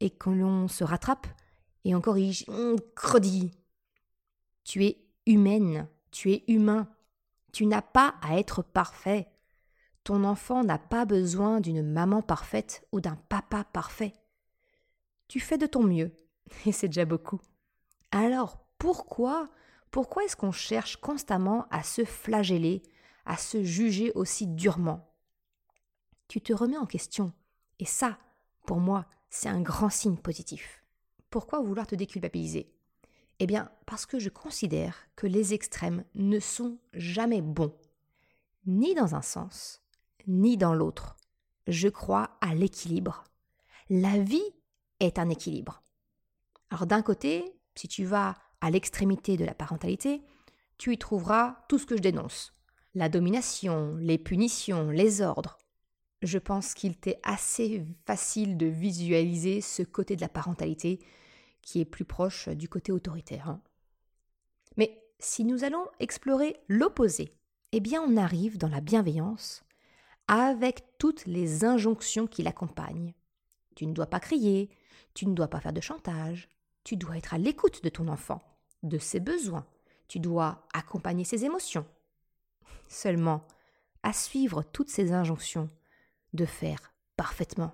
et 0.00 0.10
que 0.10 0.30
l'on 0.30 0.68
se 0.68 0.84
rattrape 0.84 1.26
et 1.84 1.94
on 1.94 2.00
corrige 2.00 2.44
hum, 2.48 2.76
credi. 2.94 3.52
Tu 4.64 4.84
es 4.84 5.06
humaine, 5.24 5.88
tu 6.10 6.32
es 6.32 6.44
humain, 6.48 6.88
tu 7.52 7.66
n'as 7.66 7.82
pas 7.82 8.16
à 8.20 8.38
être 8.38 8.62
parfait. 8.62 9.28
ton 10.04 10.24
enfant 10.24 10.62
n'a 10.62 10.78
pas 10.78 11.04
besoin 11.04 11.60
d'une 11.60 11.82
maman 11.82 12.22
parfaite 12.22 12.86
ou 12.92 13.00
d'un 13.00 13.16
papa 13.28 13.64
parfait. 13.64 14.12
Tu 15.26 15.40
fais 15.40 15.58
de 15.58 15.66
ton 15.66 15.82
mieux, 15.82 16.12
et 16.66 16.72
c'est 16.72 16.88
déjà 16.88 17.04
beaucoup. 17.04 17.40
Alors 18.12 18.58
pourquoi, 18.78 19.48
pourquoi 19.90 20.24
est-ce 20.24 20.36
qu'on 20.36 20.52
cherche 20.52 20.96
constamment 20.96 21.66
à 21.70 21.82
se 21.82 22.04
flageller, 22.04 22.82
à 23.24 23.36
se 23.36 23.62
juger 23.62 24.12
aussi 24.14 24.46
durement? 24.46 25.12
Tu 26.28 26.40
te 26.40 26.52
remets 26.52 26.76
en 26.76 26.86
question, 26.86 27.32
et 27.78 27.86
ça, 27.86 28.18
pour 28.66 28.78
moi, 28.78 29.06
c'est 29.30 29.48
un 29.48 29.60
grand 29.60 29.90
signe 29.90 30.16
positif. 30.16 30.82
Pourquoi 31.30 31.60
vouloir 31.60 31.86
te 31.86 31.94
déculpabiliser? 31.94 32.72
Eh 33.38 33.46
bien, 33.46 33.70
parce 33.84 34.06
que 34.06 34.18
je 34.18 34.30
considère 34.30 35.06
que 35.14 35.26
les 35.26 35.52
extrêmes 35.52 36.04
ne 36.14 36.40
sont 36.40 36.78
jamais 36.94 37.42
bons, 37.42 37.74
ni 38.66 38.94
dans 38.94 39.14
un 39.14 39.22
sens, 39.22 39.82
ni 40.26 40.56
dans 40.56 40.74
l'autre. 40.74 41.16
Je 41.66 41.88
crois 41.88 42.38
à 42.40 42.54
l'équilibre. 42.54 43.24
La 43.90 44.18
vie 44.18 44.54
est 45.00 45.18
un 45.18 45.28
équilibre. 45.28 45.82
Alors 46.70 46.86
d'un 46.86 47.02
côté, 47.02 47.44
si 47.74 47.88
tu 47.88 48.04
vas 48.04 48.36
l'extrémité 48.70 49.36
de 49.36 49.44
la 49.44 49.54
parentalité, 49.54 50.22
tu 50.78 50.92
y 50.92 50.98
trouveras 50.98 51.64
tout 51.68 51.78
ce 51.78 51.86
que 51.86 51.96
je 51.96 52.02
dénonce. 52.02 52.52
La 52.94 53.08
domination, 53.08 53.96
les 53.96 54.18
punitions, 54.18 54.90
les 54.90 55.20
ordres. 55.22 55.58
Je 56.22 56.38
pense 56.38 56.74
qu'il 56.74 56.96
t'est 56.96 57.20
assez 57.22 57.84
facile 58.06 58.56
de 58.56 58.66
visualiser 58.66 59.60
ce 59.60 59.82
côté 59.82 60.16
de 60.16 60.22
la 60.22 60.28
parentalité 60.28 60.98
qui 61.62 61.80
est 61.80 61.84
plus 61.84 62.04
proche 62.04 62.48
du 62.48 62.68
côté 62.68 62.92
autoritaire. 62.92 63.50
Hein. 63.50 63.60
Mais 64.76 65.02
si 65.18 65.44
nous 65.44 65.64
allons 65.64 65.86
explorer 66.00 66.56
l'opposé, 66.68 67.34
eh 67.72 67.80
bien 67.80 68.00
on 68.02 68.16
arrive 68.16 68.56
dans 68.56 68.68
la 68.68 68.80
bienveillance 68.80 69.64
avec 70.28 70.84
toutes 70.98 71.26
les 71.26 71.64
injonctions 71.64 72.26
qui 72.26 72.42
l'accompagnent. 72.42 73.14
Tu 73.74 73.86
ne 73.86 73.92
dois 73.92 74.06
pas 74.06 74.20
crier, 74.20 74.70
tu 75.14 75.26
ne 75.26 75.34
dois 75.34 75.48
pas 75.48 75.60
faire 75.60 75.72
de 75.72 75.80
chantage, 75.80 76.48
tu 76.84 76.96
dois 76.96 77.16
être 77.16 77.34
à 77.34 77.38
l'écoute 77.38 77.82
de 77.82 77.88
ton 77.88 78.08
enfant, 78.08 78.42
de 78.86 78.98
ses 78.98 79.20
besoins, 79.20 79.66
tu 80.08 80.20
dois 80.20 80.66
accompagner 80.72 81.24
ses 81.24 81.44
émotions. 81.44 81.86
Seulement, 82.88 83.46
à 84.02 84.12
suivre 84.12 84.62
toutes 84.62 84.88
ces 84.88 85.12
injonctions, 85.12 85.68
de 86.32 86.44
faire 86.44 86.94
parfaitement, 87.16 87.72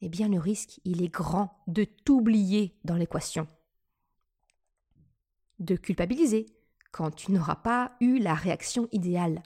eh 0.00 0.08
bien 0.08 0.28
le 0.28 0.38
risque, 0.38 0.80
il 0.84 1.02
est 1.02 1.08
grand 1.08 1.62
de 1.66 1.84
t'oublier 1.84 2.78
dans 2.84 2.96
l'équation. 2.96 3.46
De 5.58 5.76
culpabiliser 5.76 6.46
quand 6.92 7.10
tu 7.10 7.32
n'auras 7.32 7.56
pas 7.56 7.96
eu 8.00 8.18
la 8.18 8.34
réaction 8.34 8.88
idéale. 8.92 9.42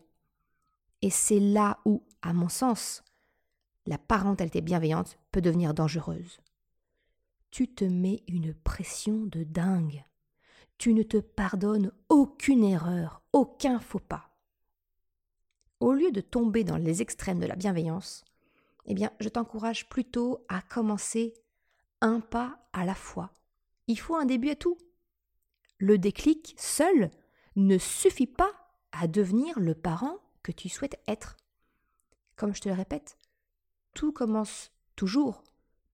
Et 1.02 1.10
c'est 1.10 1.40
là 1.40 1.78
où, 1.84 2.04
à 2.22 2.32
mon 2.32 2.48
sens, 2.48 3.02
la 3.86 3.98
parentalité 3.98 4.60
bienveillante 4.60 5.18
peut 5.32 5.40
devenir 5.40 5.74
dangereuse 5.74 6.40
tu 7.50 7.68
te 7.68 7.84
mets 7.84 8.22
une 8.28 8.54
pression 8.54 9.26
de 9.26 9.44
dingue. 9.44 10.04
Tu 10.80 10.94
ne 10.94 11.02
te 11.02 11.18
pardonnes 11.18 11.92
aucune 12.08 12.64
erreur, 12.64 13.20
aucun 13.34 13.80
faux 13.80 13.98
pas. 13.98 14.30
Au 15.78 15.92
lieu 15.92 16.10
de 16.10 16.22
tomber 16.22 16.64
dans 16.64 16.78
les 16.78 17.02
extrêmes 17.02 17.38
de 17.38 17.44
la 17.44 17.54
bienveillance, 17.54 18.24
eh 18.86 18.94
bien, 18.94 19.12
je 19.20 19.28
t'encourage 19.28 19.90
plutôt 19.90 20.42
à 20.48 20.62
commencer 20.62 21.34
un 22.00 22.20
pas 22.20 22.66
à 22.72 22.86
la 22.86 22.94
fois. 22.94 23.30
Il 23.88 24.00
faut 24.00 24.16
un 24.16 24.24
début 24.24 24.48
à 24.48 24.56
tout. 24.56 24.78
Le 25.76 25.98
déclic 25.98 26.54
seul 26.56 27.10
ne 27.56 27.76
suffit 27.76 28.26
pas 28.26 28.50
à 28.92 29.06
devenir 29.06 29.60
le 29.60 29.74
parent 29.74 30.16
que 30.42 30.50
tu 30.50 30.70
souhaites 30.70 30.98
être. 31.06 31.36
Comme 32.36 32.54
je 32.54 32.62
te 32.62 32.70
le 32.70 32.74
répète, 32.74 33.18
tout 33.92 34.12
commence 34.12 34.72
toujours 34.96 35.44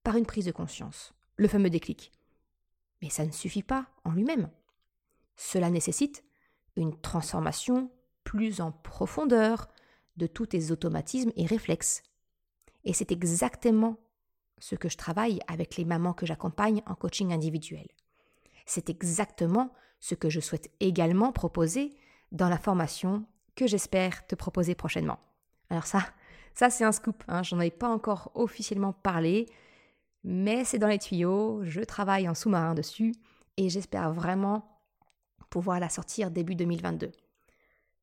par 0.03 0.15
une 0.15 0.25
prise 0.25 0.45
de 0.45 0.51
conscience 0.53 1.13
le 1.35 1.49
fameux 1.49 1.69
déclic. 1.69 2.13
Mais 3.01 3.09
ça 3.09 3.25
ne 3.25 3.33
suffit 3.33 3.63
pas 3.63 3.87
en 4.05 4.11
lui-même. 4.11 4.49
Cela 5.37 5.69
nécessite 5.69 6.23
une 6.75 6.99
transformation 6.99 7.89
plus 8.23 8.59
en 8.59 8.71
profondeur 8.71 9.67
de 10.17 10.27
tous 10.27 10.47
tes 10.47 10.71
automatismes 10.71 11.31
et 11.35 11.45
réflexes. 11.45 12.03
Et 12.83 12.93
c'est 12.93 13.11
exactement 13.11 13.97
ce 14.59 14.75
que 14.75 14.89
je 14.89 14.97
travaille 14.97 15.39
avec 15.47 15.77
les 15.77 15.85
mamans 15.85 16.13
que 16.13 16.25
j'accompagne 16.25 16.81
en 16.87 16.95
coaching 16.95 17.31
individuel. 17.31 17.87
C'est 18.65 18.89
exactement 18.89 19.71
ce 19.99 20.15
que 20.15 20.29
je 20.29 20.39
souhaite 20.39 20.69
également 20.79 21.31
proposer 21.31 21.95
dans 22.31 22.49
la 22.49 22.57
formation 22.57 23.25
que 23.55 23.67
j'espère 23.67 24.25
te 24.27 24.35
proposer 24.35 24.75
prochainement. 24.75 25.19
Alors 25.69 25.85
ça, 25.85 26.05
ça 26.53 26.69
c'est 26.69 26.83
un 26.83 26.91
scoop, 26.91 27.23
hein, 27.27 27.43
j'en 27.43 27.59
avais 27.59 27.71
pas 27.71 27.89
encore 27.89 28.31
officiellement 28.35 28.93
parlé, 28.93 29.47
mais 30.23 30.65
c'est 30.65 30.79
dans 30.79 30.87
les 30.87 30.99
tuyaux, 30.99 31.61
je 31.63 31.81
travaille 31.81 32.27
en 32.27 32.35
sous-marin 32.35 32.73
dessus 32.73 33.13
et 33.57 33.69
j'espère 33.69 34.11
vraiment 34.13 34.76
pouvoir 35.57 35.79
la 35.79 35.89
sortir 35.89 36.29
début 36.29 36.53
2022. 36.53 37.11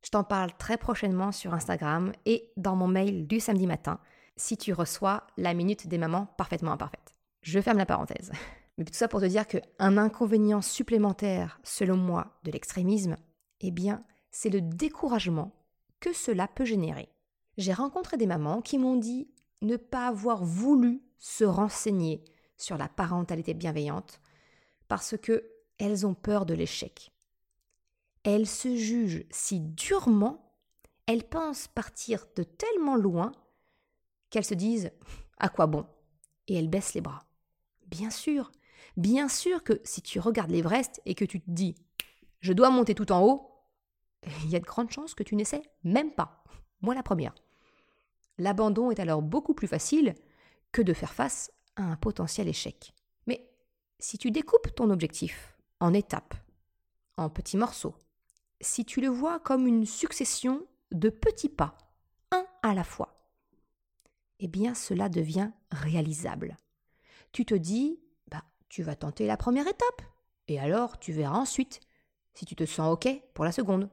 Je 0.03 0.11
t'en 0.11 0.25
parle 0.25 0.51
très 0.59 0.77
prochainement 0.77 1.31
sur 1.31 1.55
Instagram 1.55 2.11
et 2.27 2.51
dans 2.57 2.75
mon 2.75 2.89
mail 2.89 3.29
du 3.29 3.39
samedi 3.39 3.69
matin 3.69 4.01
si 4.37 4.57
tu 4.57 4.73
reçois 4.73 5.25
la 5.37 5.55
minute 5.55 5.87
des 5.87 5.97
mamans 5.97 6.27
parfaitement 6.37 6.73
imparfaites. 6.73 7.15
Je 7.43 7.61
ferme 7.61 7.79
la 7.79 7.87
parenthèse. 7.87 8.33
Mais 8.77 8.85
tout 8.85 8.93
ça 8.93 9.07
pour 9.07 9.21
te 9.21 9.27
dire 9.27 9.47
qu'un 9.47 9.99
inconvénient 9.99 10.63
supplémentaire, 10.63 11.61
selon 11.63 11.97
moi, 11.97 12.41
de 12.43 12.51
l'extrémisme, 12.51 13.17
eh 13.61 13.71
bien, 13.71 14.03
c'est 14.33 14.51
le 14.51 14.61
découragement 14.61 15.53
que 16.01 16.13
cela 16.13 16.49
peut 16.49 16.65
générer. 16.65 17.09
J'ai 17.57 17.73
rencontré 17.73 18.17
des 18.17 18.27
mamans 18.27 18.63
qui 18.63 18.79
m'ont 18.79 18.97
dit 18.97 19.29
ne 19.63 19.77
pas 19.77 20.09
avoir 20.09 20.43
voulu 20.43 21.05
se 21.21 21.45
renseigner 21.45 22.25
sur 22.57 22.77
la 22.79 22.89
parentalité 22.89 23.55
bienveillante 23.55 24.21
parce 24.89 25.17
que 25.17 25.49
elles 25.79 26.05
ont 26.05 26.15
peur 26.15 26.47
de 26.47 26.55
l'échec. 26.55 27.14
Elles 28.25 28.49
se 28.49 28.75
jugent 28.75 29.25
si 29.31 29.61
durement, 29.61 30.51
elles 31.07 31.29
pensent 31.29 31.69
partir 31.69 32.25
de 32.37 32.43
tellement 32.43 32.97
loin 32.97 33.33
qu'elles 34.31 34.45
se 34.45 34.55
disent 34.55 34.91
à 35.39 35.49
quoi 35.49 35.67
bon? 35.67 35.87
Et 36.49 36.55
elles 36.55 36.71
baissent 36.71 36.95
les 36.95 37.03
bras. 37.03 37.27
Bien 37.87 38.11
sûr, 38.11 38.51
bien 38.97 39.29
sûr 39.29 39.63
que 39.63 39.81
si 39.85 40.01
tu 40.01 40.19
regardes 40.21 40.51
l'Everest 40.51 41.01
et 41.05 41.15
que 41.15 41.25
tu 41.25 41.41
te 41.41 41.51
dis 41.51 41.75
je 42.41 42.53
dois 42.53 42.71
monter 42.71 42.95
tout 42.95 43.13
en 43.13 43.23
haut, 43.23 43.51
il 44.45 44.51
y 44.51 44.57
a 44.57 44.61
de 44.61 44.65
grandes 44.65 44.91
chances 44.91 45.15
que 45.15 45.23
tu 45.23 45.35
n'essaies 45.35 45.63
même 45.83 46.13
pas. 46.13 46.45
Moi 46.81 46.95
la 46.95 47.03
première. 47.03 47.35
L'abandon 48.39 48.91
est 48.91 49.01
alors 49.01 49.23
beaucoup 49.23 49.55
plus 49.55 49.69
facile 49.69 50.15
que 50.73 50.83
de 50.83 50.93
faire 50.93 51.15
face 51.15 51.51
à 51.77 51.83
un 51.83 51.97
potentiel 51.97 52.49
échec. 52.49 52.93
Mais 53.27 53.51
si 53.99 54.19
tu 54.19 54.31
découpes 54.31 54.75
ton 54.75 54.91
objectif 54.91 55.57
en 55.81 55.95
étapes, 55.95 56.35
en 57.17 57.31
petits 57.31 57.57
morceaux, 57.57 57.95
si 58.61 58.85
tu 58.85 59.01
le 59.01 59.09
vois 59.09 59.41
comme 59.41 59.67
une 59.67 59.87
succession 59.87 60.67
de 60.93 61.11
petits 61.11 61.49
pas, 61.49 61.77
un 62.31 62.47
à 62.63 62.75
la 62.75 62.85
fois, 62.85 63.21
eh 64.41 64.49
bien 64.49 64.75
cela 64.75 65.09
devient 65.09 65.51
réalisable. 65.71 66.57
Tu 67.33 67.45
te 67.45 67.55
dis, 67.55 68.01
bah, 68.31 68.45
tu 68.69 68.83
vas 68.83 68.97
tenter 68.97 69.27
la 69.27 69.37
première 69.37 69.67
étape, 69.67 70.03
et 70.49 70.59
alors 70.61 70.99
tu 70.99 71.13
verras 71.13 71.39
ensuite 71.39 71.81
si 72.35 72.45
tu 72.45 72.57
te 72.57 72.67
sens 72.67 72.93
OK 72.93 73.09
pour 73.33 73.45
la 73.45 73.53
seconde. 73.53 73.89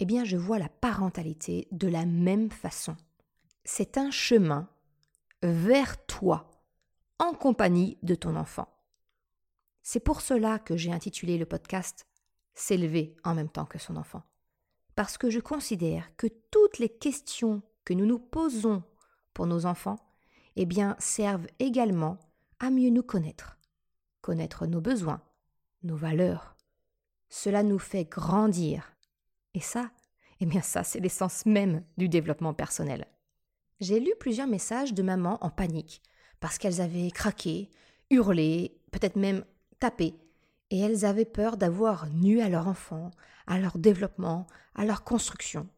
Eh 0.00 0.04
bien, 0.04 0.24
je 0.24 0.36
vois 0.36 0.58
la 0.58 0.68
parentalité 0.68 1.68
de 1.70 1.86
la 1.86 2.04
même 2.04 2.50
façon. 2.50 2.96
C'est 3.64 3.96
un 3.96 4.10
chemin 4.10 4.68
vers 5.42 6.04
toi, 6.06 6.50
en 7.18 7.32
compagnie 7.32 7.96
de 8.02 8.14
ton 8.14 8.34
enfant. 8.34 8.68
C'est 9.82 10.00
pour 10.00 10.20
cela 10.20 10.58
que 10.58 10.76
j'ai 10.76 10.92
intitulé 10.92 11.38
le 11.38 11.46
podcast 11.46 12.06
S'élever 12.54 13.16
en 13.24 13.34
même 13.34 13.48
temps 13.48 13.64
que 13.64 13.78
son 13.78 13.96
enfant. 13.96 14.22
Parce 14.94 15.18
que 15.18 15.30
je 15.30 15.40
considère 15.40 16.14
que 16.16 16.28
toutes 16.50 16.78
les 16.78 16.88
questions 16.88 17.62
que 17.84 17.94
nous 17.94 18.06
nous 18.06 18.18
posons 18.18 18.82
pour 19.32 19.46
nos 19.46 19.66
enfants, 19.66 19.98
eh 20.56 20.66
bien, 20.66 20.96
servent 20.98 21.48
également 21.58 22.18
à 22.60 22.70
mieux 22.70 22.90
nous 22.90 23.02
connaître, 23.02 23.58
connaître 24.20 24.66
nos 24.66 24.80
besoins, 24.80 25.22
nos 25.82 25.96
valeurs. 25.96 26.56
Cela 27.28 27.62
nous 27.62 27.80
fait 27.80 28.04
grandir. 28.04 28.94
Et 29.54 29.60
ça, 29.60 29.90
eh 30.40 30.46
bien 30.46 30.62
ça, 30.62 30.84
c'est 30.84 31.00
l'essence 31.00 31.46
même 31.46 31.84
du 31.96 32.08
développement 32.08 32.54
personnel. 32.54 33.06
J'ai 33.80 33.98
lu 33.98 34.12
plusieurs 34.20 34.46
messages 34.46 34.94
de 34.94 35.02
mamans 35.02 35.38
en 35.44 35.50
panique, 35.50 36.02
parce 36.38 36.58
qu'elles 36.58 36.80
avaient 36.80 37.10
craqué, 37.10 37.70
hurlé, 38.10 38.80
peut-être 38.92 39.16
même 39.16 39.44
tapé, 39.80 40.14
et 40.70 40.78
elles 40.78 41.04
avaient 41.04 41.24
peur 41.24 41.56
d'avoir 41.56 42.08
nu 42.10 42.40
à 42.40 42.48
leur 42.48 42.68
enfant, 42.68 43.10
à 43.46 43.58
leur 43.58 43.78
développement, 43.78 44.46
à 44.74 44.84
leur 44.84 45.04
construction. 45.04 45.68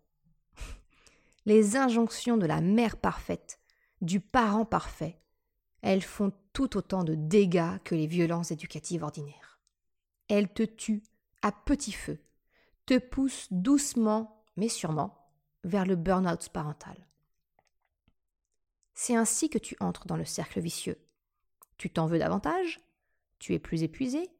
Les 1.46 1.76
injonctions 1.76 2.36
de 2.36 2.46
la 2.46 2.60
mère 2.60 2.96
parfaite, 2.96 3.60
du 4.00 4.20
parent 4.20 4.64
parfait, 4.64 5.20
elles 5.82 6.02
font 6.02 6.32
tout 6.52 6.76
autant 6.76 7.04
de 7.04 7.14
dégâts 7.14 7.78
que 7.84 7.94
les 7.94 8.06
violences 8.06 8.50
éducatives 8.50 9.02
ordinaires. 9.02 9.60
Elles 10.28 10.52
te 10.52 10.62
tuent 10.62 11.04
à 11.42 11.52
petit 11.52 11.92
feu, 11.92 12.18
te 12.86 12.98
poussent 12.98 13.48
doucement, 13.50 14.44
mais 14.56 14.68
sûrement, 14.68 15.30
vers 15.64 15.86
le 15.86 15.96
burn-out 15.96 16.48
parental. 16.48 17.06
C'est 18.94 19.14
ainsi 19.14 19.50
que 19.50 19.58
tu 19.58 19.76
entres 19.80 20.06
dans 20.06 20.16
le 20.16 20.24
cercle 20.24 20.60
vicieux. 20.60 20.98
Tu 21.76 21.90
t'en 21.90 22.06
veux 22.06 22.18
davantage, 22.18 22.80
tu 23.38 23.52
es 23.52 23.58
plus 23.58 23.82
épuisé, 23.82 24.30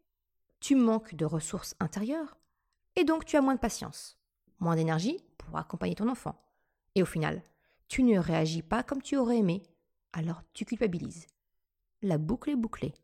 tu 0.61 0.75
manques 0.75 1.15
de 1.15 1.25
ressources 1.25 1.75
intérieures, 1.81 2.37
et 2.97 3.05
donc 3.05 3.25
tu 3.25 3.37
as 3.37 3.41
moins 3.41 3.55
de 3.55 3.61
patience, 3.61 4.19
moins 4.59 4.77
d'énergie 4.77 5.19
pour 5.39 5.57
accompagner 5.59 5.95
ton 5.95 6.09
enfant. 6.09 6.41
Et 6.95 7.03
au 7.03 7.07
final, 7.07 7.43
tu 7.89 8.03
ne 8.03 8.19
réagis 8.19 8.63
pas 8.63 8.83
comme 8.83 9.03
tu 9.03 9.17
aurais 9.17 9.39
aimé, 9.39 9.63
alors 10.13 10.43
tu 10.55 10.65
culpabilises. 10.65 11.27
La 12.03 12.19
boucle 12.19 12.51
est 12.51 12.57
bouclée. 12.57 12.95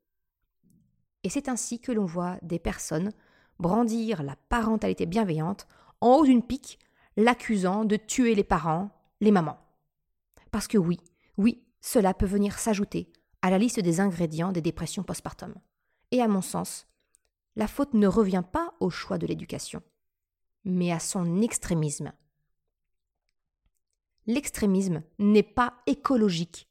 Et 1.24 1.28
c'est 1.28 1.48
ainsi 1.48 1.78
que 1.80 1.92
l'on 1.92 2.06
voit 2.06 2.38
des 2.42 2.58
personnes 2.58 3.12
brandir 3.58 4.22
la 4.22 4.36
parentalité 4.48 5.06
bienveillante 5.06 5.66
en 6.00 6.16
haut 6.16 6.24
d'une 6.24 6.42
pique, 6.42 6.78
l'accusant 7.16 7.84
de 7.84 7.96
tuer 7.96 8.34
les 8.34 8.44
parents, 8.44 8.90
les 9.20 9.30
mamans. 9.30 9.58
Parce 10.50 10.66
que 10.66 10.78
oui, 10.78 10.98
oui, 11.36 11.62
cela 11.80 12.12
peut 12.12 12.26
venir 12.26 12.58
s'ajouter 12.58 13.12
à 13.40 13.50
la 13.50 13.58
liste 13.58 13.80
des 13.80 14.00
ingrédients 14.00 14.52
des 14.52 14.60
dépressions 14.60 15.02
postpartum. 15.02 15.54
Et 16.10 16.20
à 16.20 16.28
mon 16.28 16.42
sens, 16.42 16.86
la 17.56 17.66
faute 17.66 17.94
ne 17.94 18.06
revient 18.06 18.44
pas 18.50 18.74
au 18.80 18.90
choix 18.90 19.18
de 19.18 19.26
l'éducation, 19.26 19.82
mais 20.64 20.92
à 20.92 20.98
son 20.98 21.42
extrémisme. 21.42 22.12
L'extrémisme 24.26 25.02
n'est 25.18 25.42
pas 25.42 25.74
écologique. 25.86 26.68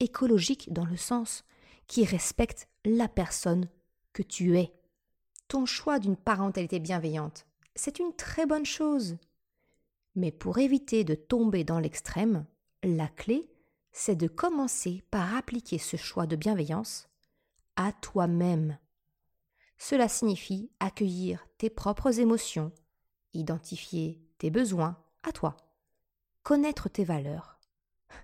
Écologique 0.00 0.72
dans 0.72 0.84
le 0.84 0.96
sens 0.96 1.44
qui 1.86 2.04
respecte 2.04 2.68
la 2.84 3.08
personne 3.08 3.68
que 4.12 4.22
tu 4.22 4.58
es. 4.58 4.72
Ton 5.48 5.66
choix 5.66 5.98
d'une 5.98 6.16
parentalité 6.16 6.78
bienveillante, 6.78 7.46
c'est 7.74 7.98
une 7.98 8.14
très 8.14 8.46
bonne 8.46 8.66
chose. 8.66 9.16
Mais 10.14 10.32
pour 10.32 10.58
éviter 10.58 11.04
de 11.04 11.14
tomber 11.14 11.64
dans 11.64 11.78
l'extrême, 11.78 12.44
la 12.82 13.08
clé, 13.08 13.48
c'est 13.92 14.16
de 14.16 14.28
commencer 14.28 15.02
par 15.10 15.34
appliquer 15.36 15.78
ce 15.78 15.96
choix 15.96 16.26
de 16.26 16.36
bienveillance 16.36 17.08
à 17.76 17.92
toi-même. 17.92 18.78
Cela 19.82 20.08
signifie 20.08 20.70
accueillir 20.78 21.48
tes 21.56 21.70
propres 21.70 22.20
émotions, 22.20 22.70
identifier 23.32 24.20
tes 24.36 24.50
besoins 24.50 25.02
à 25.22 25.32
toi, 25.32 25.56
connaître 26.42 26.90
tes 26.90 27.02
valeurs. 27.02 27.58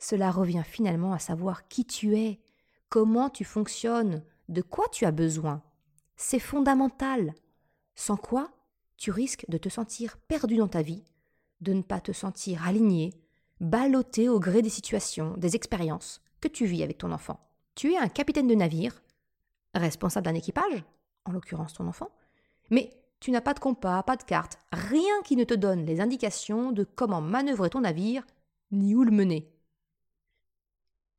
Cela 0.00 0.32
revient 0.32 0.64
finalement 0.66 1.12
à 1.12 1.20
savoir 1.20 1.68
qui 1.68 1.86
tu 1.86 2.18
es, 2.18 2.40
comment 2.88 3.30
tu 3.30 3.44
fonctionnes, 3.44 4.24
de 4.48 4.60
quoi 4.60 4.88
tu 4.88 5.04
as 5.04 5.12
besoin. 5.12 5.62
C'est 6.16 6.40
fondamental. 6.40 7.32
Sans 7.94 8.16
quoi, 8.16 8.50
tu 8.96 9.12
risques 9.12 9.46
de 9.48 9.56
te 9.56 9.68
sentir 9.68 10.18
perdu 10.18 10.56
dans 10.56 10.68
ta 10.68 10.82
vie, 10.82 11.04
de 11.60 11.74
ne 11.74 11.82
pas 11.82 12.00
te 12.00 12.10
sentir 12.10 12.66
aligné, 12.66 13.14
ballotté 13.60 14.28
au 14.28 14.40
gré 14.40 14.62
des 14.62 14.68
situations, 14.68 15.36
des 15.36 15.54
expériences 15.54 16.20
que 16.40 16.48
tu 16.48 16.66
vis 16.66 16.82
avec 16.82 16.98
ton 16.98 17.12
enfant. 17.12 17.38
Tu 17.76 17.92
es 17.92 17.98
un 17.98 18.08
capitaine 18.08 18.48
de 18.48 18.54
navire, 18.56 19.00
responsable 19.74 20.24
d'un 20.24 20.34
équipage, 20.34 20.84
en 21.24 21.32
l'occurrence 21.32 21.74
ton 21.74 21.86
enfant, 21.86 22.10
mais 22.70 22.90
tu 23.20 23.30
n'as 23.30 23.40
pas 23.40 23.54
de 23.54 23.60
compas, 23.60 24.02
pas 24.02 24.16
de 24.16 24.22
carte, 24.22 24.58
rien 24.72 25.22
qui 25.24 25.36
ne 25.36 25.44
te 25.44 25.54
donne 25.54 25.86
les 25.86 26.00
indications 26.00 26.72
de 26.72 26.84
comment 26.84 27.20
manœuvrer 27.20 27.70
ton 27.70 27.80
navire, 27.80 28.26
ni 28.70 28.94
où 28.94 29.04
le 29.04 29.10
mener. 29.10 29.50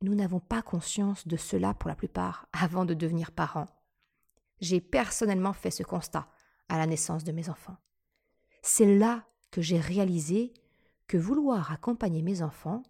Nous 0.02 0.14
n'avons 0.14 0.40
pas 0.40 0.62
conscience 0.62 1.26
de 1.26 1.36
cela 1.36 1.74
pour 1.74 1.88
la 1.88 1.96
plupart 1.96 2.48
avant 2.52 2.84
de 2.84 2.94
devenir 2.94 3.32
parents. 3.32 3.66
J'ai 4.60 4.80
personnellement 4.80 5.52
fait 5.52 5.70
ce 5.70 5.82
constat 5.82 6.28
à 6.68 6.78
la 6.78 6.86
naissance 6.86 7.24
de 7.24 7.32
mes 7.32 7.48
enfants. 7.48 7.76
C'est 8.62 8.98
là 8.98 9.24
que 9.50 9.62
j'ai 9.62 9.78
réalisé 9.80 10.52
que 11.06 11.16
vouloir 11.16 11.72
accompagner 11.72 12.22
mes 12.22 12.42
enfants, 12.42 12.82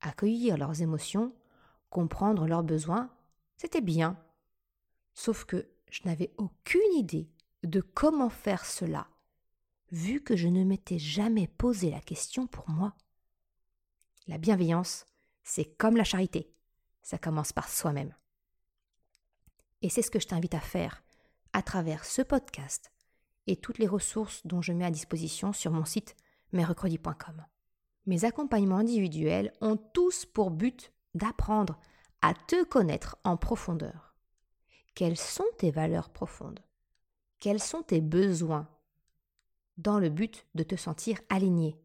accueillir 0.00 0.56
leurs 0.56 0.82
émotions, 0.82 1.34
comprendre 1.88 2.46
leurs 2.46 2.64
besoins, 2.64 3.10
c'était 3.56 3.80
bien. 3.80 4.16
Sauf 5.14 5.44
que 5.44 5.68
je 5.90 6.02
n'avais 6.04 6.32
aucune 6.36 6.92
idée 6.94 7.28
de 7.62 7.80
comment 7.80 8.30
faire 8.30 8.64
cela, 8.64 9.06
vu 9.92 10.22
que 10.22 10.36
je 10.36 10.48
ne 10.48 10.64
m'étais 10.64 10.98
jamais 10.98 11.46
posé 11.46 11.90
la 11.90 12.00
question 12.00 12.46
pour 12.46 12.68
moi. 12.70 12.94
La 14.26 14.38
bienveillance, 14.38 15.06
c'est 15.42 15.64
comme 15.64 15.96
la 15.96 16.04
charité, 16.04 16.52
ça 17.02 17.18
commence 17.18 17.52
par 17.52 17.68
soi-même. 17.68 18.14
Et 19.82 19.88
c'est 19.88 20.02
ce 20.02 20.10
que 20.10 20.20
je 20.20 20.28
t'invite 20.28 20.54
à 20.54 20.60
faire 20.60 21.02
à 21.52 21.62
travers 21.62 22.04
ce 22.04 22.22
podcast 22.22 22.92
et 23.46 23.56
toutes 23.56 23.78
les 23.78 23.88
ressources 23.88 24.46
dont 24.46 24.62
je 24.62 24.72
mets 24.72 24.84
à 24.84 24.90
disposition 24.90 25.52
sur 25.52 25.72
mon 25.72 25.84
site 25.84 26.14
mercredi.com. 26.52 27.44
Mes 28.06 28.24
accompagnements 28.24 28.78
individuels 28.78 29.52
ont 29.60 29.76
tous 29.76 30.26
pour 30.26 30.50
but 30.50 30.92
d'apprendre 31.14 31.78
à 32.22 32.34
te 32.34 32.64
connaître 32.64 33.16
en 33.24 33.36
profondeur. 33.36 34.09
Quelles 35.00 35.16
sont 35.16 35.46
tes 35.56 35.70
valeurs 35.70 36.10
profondes? 36.10 36.60
Quels 37.38 37.62
sont 37.62 37.82
tes 37.82 38.02
besoins? 38.02 38.68
Dans 39.78 39.98
le 39.98 40.10
but 40.10 40.46
de 40.54 40.62
te 40.62 40.76
sentir 40.76 41.18
aligné. 41.30 41.80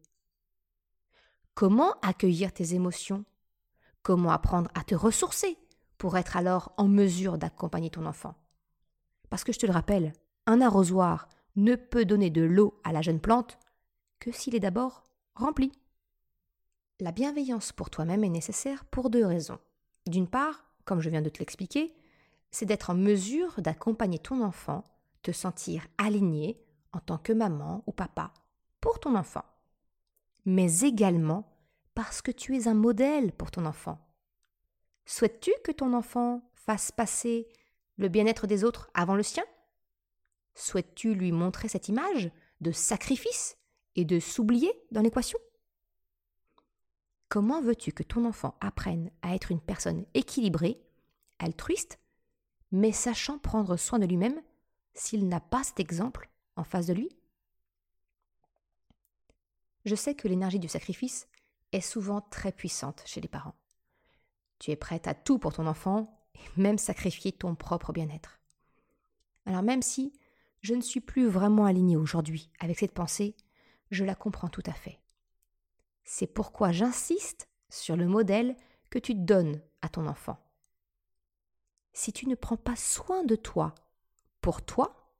Comment 1.54 1.98
accueillir 2.02 2.52
tes 2.52 2.74
émotions? 2.74 3.24
Comment 4.02 4.32
apprendre 4.32 4.70
à 4.74 4.84
te 4.84 4.94
ressourcer 4.94 5.56
pour 5.96 6.18
être 6.18 6.36
alors 6.36 6.74
en 6.76 6.88
mesure 6.88 7.38
d'accompagner 7.38 7.88
ton 7.88 8.04
enfant? 8.04 8.34
Parce 9.30 9.44
que 9.44 9.52
je 9.54 9.60
te 9.60 9.66
le 9.66 9.72
rappelle, 9.72 10.12
un 10.44 10.60
arrosoir 10.60 11.30
ne 11.56 11.74
peut 11.74 12.04
donner 12.04 12.28
de 12.28 12.42
l'eau 12.42 12.78
à 12.84 12.92
la 12.92 13.00
jeune 13.00 13.20
plante 13.20 13.56
que 14.18 14.30
s'il 14.30 14.54
est 14.54 14.60
d'abord 14.60 15.04
rempli. 15.34 15.72
La 17.00 17.12
bienveillance 17.12 17.72
pour 17.72 17.88
toi-même 17.88 18.24
est 18.24 18.28
nécessaire 18.28 18.84
pour 18.84 19.08
deux 19.08 19.24
raisons. 19.24 19.58
D'une 20.06 20.28
part, 20.28 20.66
comme 20.84 21.00
je 21.00 21.08
viens 21.08 21.22
de 21.22 21.30
te 21.30 21.38
l'expliquer, 21.38 21.96
c'est 22.56 22.64
d'être 22.64 22.88
en 22.88 22.94
mesure 22.94 23.60
d'accompagner 23.60 24.18
ton 24.18 24.40
enfant, 24.40 24.82
te 25.20 25.30
sentir 25.30 25.86
aligné 25.98 26.58
en 26.94 27.00
tant 27.00 27.18
que 27.18 27.34
maman 27.34 27.84
ou 27.86 27.92
papa 27.92 28.32
pour 28.80 28.98
ton 28.98 29.14
enfant. 29.14 29.44
Mais 30.46 30.80
également 30.80 31.52
parce 31.94 32.22
que 32.22 32.30
tu 32.30 32.56
es 32.56 32.66
un 32.66 32.72
modèle 32.72 33.32
pour 33.32 33.50
ton 33.50 33.66
enfant. 33.66 33.98
Souhaites-tu 35.04 35.52
que 35.64 35.70
ton 35.70 35.92
enfant 35.92 36.50
fasse 36.54 36.92
passer 36.92 37.46
le 37.98 38.08
bien-être 38.08 38.46
des 38.46 38.64
autres 38.64 38.90
avant 38.94 39.16
le 39.16 39.22
sien? 39.22 39.44
Souhaites-tu 40.54 41.14
lui 41.14 41.32
montrer 41.32 41.68
cette 41.68 41.90
image 41.90 42.30
de 42.62 42.72
sacrifice 42.72 43.58
et 43.96 44.06
de 44.06 44.18
s'oublier 44.18 44.72
dans 44.92 45.02
l'équation? 45.02 45.38
Comment 47.28 47.60
veux-tu 47.60 47.92
que 47.92 48.02
ton 48.02 48.24
enfant 48.24 48.56
apprenne 48.62 49.10
à 49.20 49.34
être 49.34 49.50
une 49.50 49.60
personne 49.60 50.06
équilibrée, 50.14 50.80
altruiste, 51.38 51.98
mais 52.72 52.92
sachant 52.92 53.38
prendre 53.38 53.76
soin 53.76 53.98
de 53.98 54.06
lui-même 54.06 54.40
s'il 54.94 55.28
n'a 55.28 55.40
pas 55.40 55.62
cet 55.62 55.80
exemple 55.80 56.30
en 56.56 56.64
face 56.64 56.86
de 56.86 56.94
lui 56.94 57.08
Je 59.84 59.94
sais 59.94 60.14
que 60.14 60.28
l'énergie 60.28 60.58
du 60.58 60.68
sacrifice 60.68 61.28
est 61.72 61.80
souvent 61.80 62.20
très 62.20 62.52
puissante 62.52 63.02
chez 63.06 63.20
les 63.20 63.28
parents. 63.28 63.54
Tu 64.58 64.70
es 64.70 64.76
prête 64.76 65.06
à 65.06 65.14
tout 65.14 65.38
pour 65.38 65.52
ton 65.52 65.66
enfant 65.66 66.28
et 66.34 66.60
même 66.60 66.78
sacrifier 66.78 67.32
ton 67.32 67.54
propre 67.54 67.92
bien-être. 67.92 68.40
Alors 69.44 69.62
même 69.62 69.82
si 69.82 70.12
je 70.60 70.74
ne 70.74 70.80
suis 70.80 71.00
plus 71.00 71.28
vraiment 71.28 71.66
alignée 71.66 71.96
aujourd'hui 71.96 72.50
avec 72.58 72.78
cette 72.78 72.94
pensée, 72.94 73.36
je 73.90 74.04
la 74.04 74.14
comprends 74.14 74.48
tout 74.48 74.62
à 74.66 74.72
fait. 74.72 74.98
C'est 76.04 76.26
pourquoi 76.26 76.72
j'insiste 76.72 77.48
sur 77.68 77.96
le 77.96 78.06
modèle 78.06 78.56
que 78.90 78.98
tu 78.98 79.14
donnes 79.14 79.60
à 79.82 79.88
ton 79.88 80.06
enfant. 80.06 80.38
Si 81.96 82.12
tu 82.12 82.28
ne 82.28 82.34
prends 82.34 82.58
pas 82.58 82.76
soin 82.76 83.24
de 83.24 83.36
toi 83.36 83.74
pour 84.42 84.60
toi, 84.60 85.14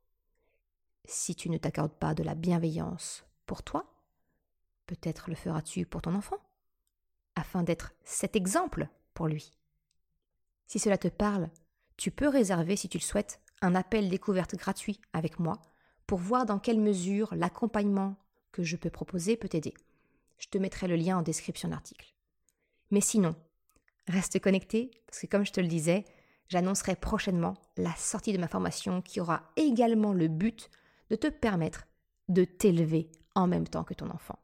si 1.07 1.35
tu 1.35 1.49
ne 1.49 1.57
t'accordes 1.57 1.95
pas 1.95 2.13
de 2.13 2.23
la 2.23 2.35
bienveillance 2.35 3.25
pour 3.47 3.63
toi, 3.63 3.91
peut-être 4.85 5.31
le 5.31 5.37
feras-tu 5.37 5.87
pour 5.87 6.03
ton 6.03 6.15
enfant, 6.15 6.37
afin 7.35 7.63
d'être 7.63 7.95
cet 8.05 8.37
exemple 8.37 8.91
pour 9.15 9.27
lui. 9.27 9.53
Si 10.67 10.79
cela 10.79 10.99
te 10.99 11.09
parle, 11.09 11.49
tu 11.97 12.11
peux 12.11 12.29
réserver, 12.29 12.77
si 12.77 12.91
tu 12.91 12.99
le 12.99 13.03
souhaites, 13.03 13.41
un 13.63 13.75
appel 13.75 14.11
découverte 14.11 14.55
gratuit 14.55 15.01
avec 15.15 15.39
moi 15.39 15.63
pour 16.07 16.19
voir 16.19 16.45
dans 16.45 16.59
quelle 16.59 16.79
mesure 16.79 17.35
l'accompagnement 17.35 18.17
que 18.53 18.63
je 18.63 18.77
peux 18.77 18.91
proposer 18.91 19.39
peut 19.39 19.49
t'aider. 19.49 19.73
Je 20.37 20.49
te 20.49 20.59
mettrai 20.59 20.89
le 20.89 20.97
lien 20.97 21.17
en 21.17 21.23
description 21.23 21.71
d'article. 21.71 22.13
Mais 22.91 23.01
sinon, 23.01 23.35
reste 24.09 24.41
connecté, 24.41 24.91
parce 25.07 25.21
que 25.21 25.27
comme 25.27 25.47
je 25.47 25.53
te 25.53 25.61
le 25.63 25.69
disais, 25.69 26.05
j'annoncerai 26.49 26.97
prochainement 26.97 27.55
la 27.77 27.95
sortie 27.97 28.33
de 28.33 28.39
ma 28.39 28.49
formation 28.49 29.03
qui 29.03 29.21
aura 29.21 29.43
également 29.57 30.13
le 30.13 30.29
but 30.29 30.71
de 31.11 31.17
te 31.17 31.29
permettre 31.29 31.87
de 32.29 32.45
t'élever 32.45 33.11
en 33.35 33.47
même 33.47 33.69
temps 33.69 33.85
que 33.85 33.95
ton 33.95 34.11
enfant. 34.11 34.39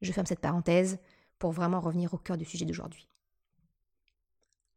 Je 0.00 0.12
ferme 0.12 0.26
cette 0.26 0.40
parenthèse 0.40 0.98
pour 1.38 1.52
vraiment 1.52 1.80
revenir 1.80 2.14
au 2.14 2.18
cœur 2.18 2.36
du 2.36 2.44
sujet 2.44 2.64
d'aujourd'hui. 2.64 3.08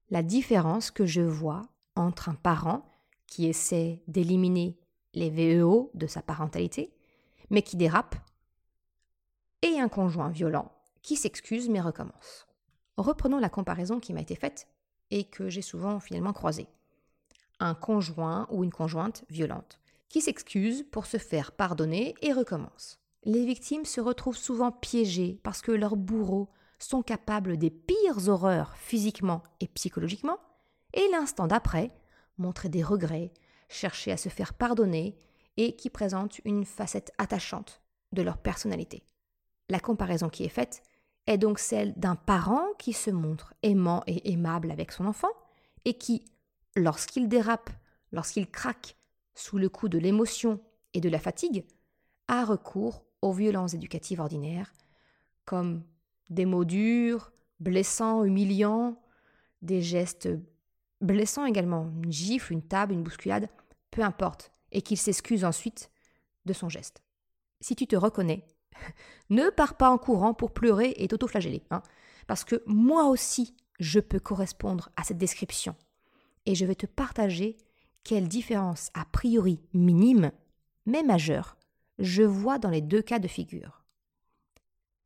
La 0.10 0.23
différence 0.23 0.91
que 0.91 1.06
je 1.06 1.21
vois 1.21 1.67
entre 1.95 2.30
un 2.30 2.36
parent 2.36 2.86
qui 3.28 3.47
essaie 3.47 4.04
d'éliminer 4.08 4.78
les 5.13 5.30
VEO 5.30 5.91
de 5.93 6.08
sa 6.08 6.21
parentalité, 6.21 6.93
mais 7.49 7.62
qui 7.62 7.78
dérape, 7.78 8.15
et 9.62 9.80
un 9.80 9.89
conjoint 9.89 10.30
violent 10.30 10.71
qui 11.01 11.15
s'excuse 11.15 11.69
mais 11.69 11.82
recommence. 11.82 12.47
Reprenons 12.97 13.39
la 13.39 13.49
comparaison 13.49 13.99
qui 13.99 14.13
m'a 14.13 14.21
été 14.21 14.36
faite 14.36 14.67
et 15.12 15.26
que 15.26 15.50
j'ai 15.50 15.62
souvent 15.62 16.00
finalement 16.00 16.34
croisée. 16.34 16.68
Un 17.60 17.74
conjoint 17.74 18.48
ou 18.52 18.63
une 18.63 18.72
conjointe 18.72 19.24
violente 19.30 19.80
qui 20.10 20.22
s'excuse 20.22 20.86
pour 20.91 21.06
se 21.06 21.18
faire 21.18 21.52
pardonner 21.52 22.15
et 22.22 22.34
recommence. 22.34 23.00
Les 23.24 23.46
victimes 23.46 23.86
se 23.86 24.02
retrouvent 24.02 24.38
souvent 24.38 24.72
piégées 24.72 25.39
parce 25.44 25.62
que 25.62 25.72
leurs 25.72 25.96
bourreaux 25.96 26.50
sont 26.80 27.02
capables 27.02 27.58
des 27.58 27.72
pires 27.72 28.30
horreurs 28.30 28.76
physiquement 28.78 29.41
et 29.60 29.68
psychologiquement, 29.68 30.38
et 30.94 31.08
l'instant 31.12 31.48
d'après, 31.48 31.91
montrer 32.38 32.70
des 32.70 32.84
regrets, 32.84 33.32
chercher 33.68 34.12
à 34.12 34.18
se 34.18 34.30
faire 34.30 34.54
pardonner, 34.54 35.18
et 35.58 35.76
qui 35.76 35.89
présentent 35.89 36.39
une 36.44 36.65
facette 36.65 37.12
attachante 37.18 37.82
de 38.12 38.22
leur 38.22 38.38
personnalité. 38.38 39.04
La 39.70 39.80
comparaison 39.80 40.30
qui 40.30 40.44
est 40.44 40.50
faite 40.50 40.84
est 41.28 41.38
donc 41.38 41.60
celle 41.60 41.94
d'un 41.96 42.16
parent 42.16 42.68
qui 42.78 42.94
se 42.94 43.10
montre 43.10 43.54
aimant 43.64 44.04
et 44.08 44.32
aimable 44.32 44.72
avec 44.72 44.92
son 44.92 45.06
enfant, 45.06 45.32
et 45.86 45.96
qui, 45.96 46.24
lorsqu'il 46.76 47.28
dérape, 47.28 47.70
lorsqu'il 48.12 48.50
craque 48.50 48.96
sous 49.34 49.58
le 49.58 49.70
coup 49.70 49.90
de 49.90 49.98
l'émotion 49.98 50.60
et 50.94 51.02
de 51.02 51.10
la 51.10 51.20
fatigue, 51.20 51.66
a 52.28 52.46
recours 52.46 53.06
aux 53.22 53.34
violences 53.34 53.74
éducatives 53.74 54.20
ordinaires, 54.20 54.74
comme 55.46 55.84
des 56.30 56.46
mots 56.46 56.66
durs, 56.66 57.32
blessants, 57.60 58.24
humiliants, 58.24 59.02
des 59.62 59.82
gestes 59.82 60.30
blessants 61.02 61.46
également, 61.46 61.92
une 62.04 62.12
gifle, 62.12 62.54
une 62.54 62.64
table, 62.64 62.94
une 62.94 63.04
bousculade, 63.04 63.50
peu 63.92 64.04
importe, 64.04 64.52
et 64.72 64.82
qu'il 64.82 64.98
s'excuse 64.98 65.46
ensuite 65.46 65.90
de 66.46 66.54
son 66.54 66.70
geste. 66.70 67.04
Si 67.62 67.76
tu 67.76 67.88
te 67.88 67.96
reconnais, 67.96 68.46
ne 69.30 69.50
pars 69.50 69.78
pas 69.78 69.90
en 69.90 69.98
courant 69.98 70.34
pour 70.34 70.52
pleurer 70.52 70.94
et 70.98 71.08
t'autoflageller, 71.08 71.64
hein, 71.72 71.82
parce 72.28 72.44
que 72.44 72.64
moi 72.66 73.06
aussi, 73.06 73.56
je 73.80 74.00
peux 74.00 74.20
correspondre 74.20 74.90
à 74.96 75.04
cette 75.04 75.18
description. 75.18 75.76
Et 76.46 76.56
je 76.56 76.66
vais 76.66 76.76
te 76.76 76.86
partager 76.86 77.58
quelle 78.04 78.28
différence 78.28 78.92
a 78.94 79.06
priori 79.06 79.60
minime, 79.74 80.32
mais 80.86 81.04
majeure, 81.04 81.58
je 82.00 82.24
vois 82.24 82.60
dans 82.60 82.70
les 82.70 82.82
deux 82.82 83.02
cas 83.02 83.20
de 83.20 83.28
figure. 83.28 83.84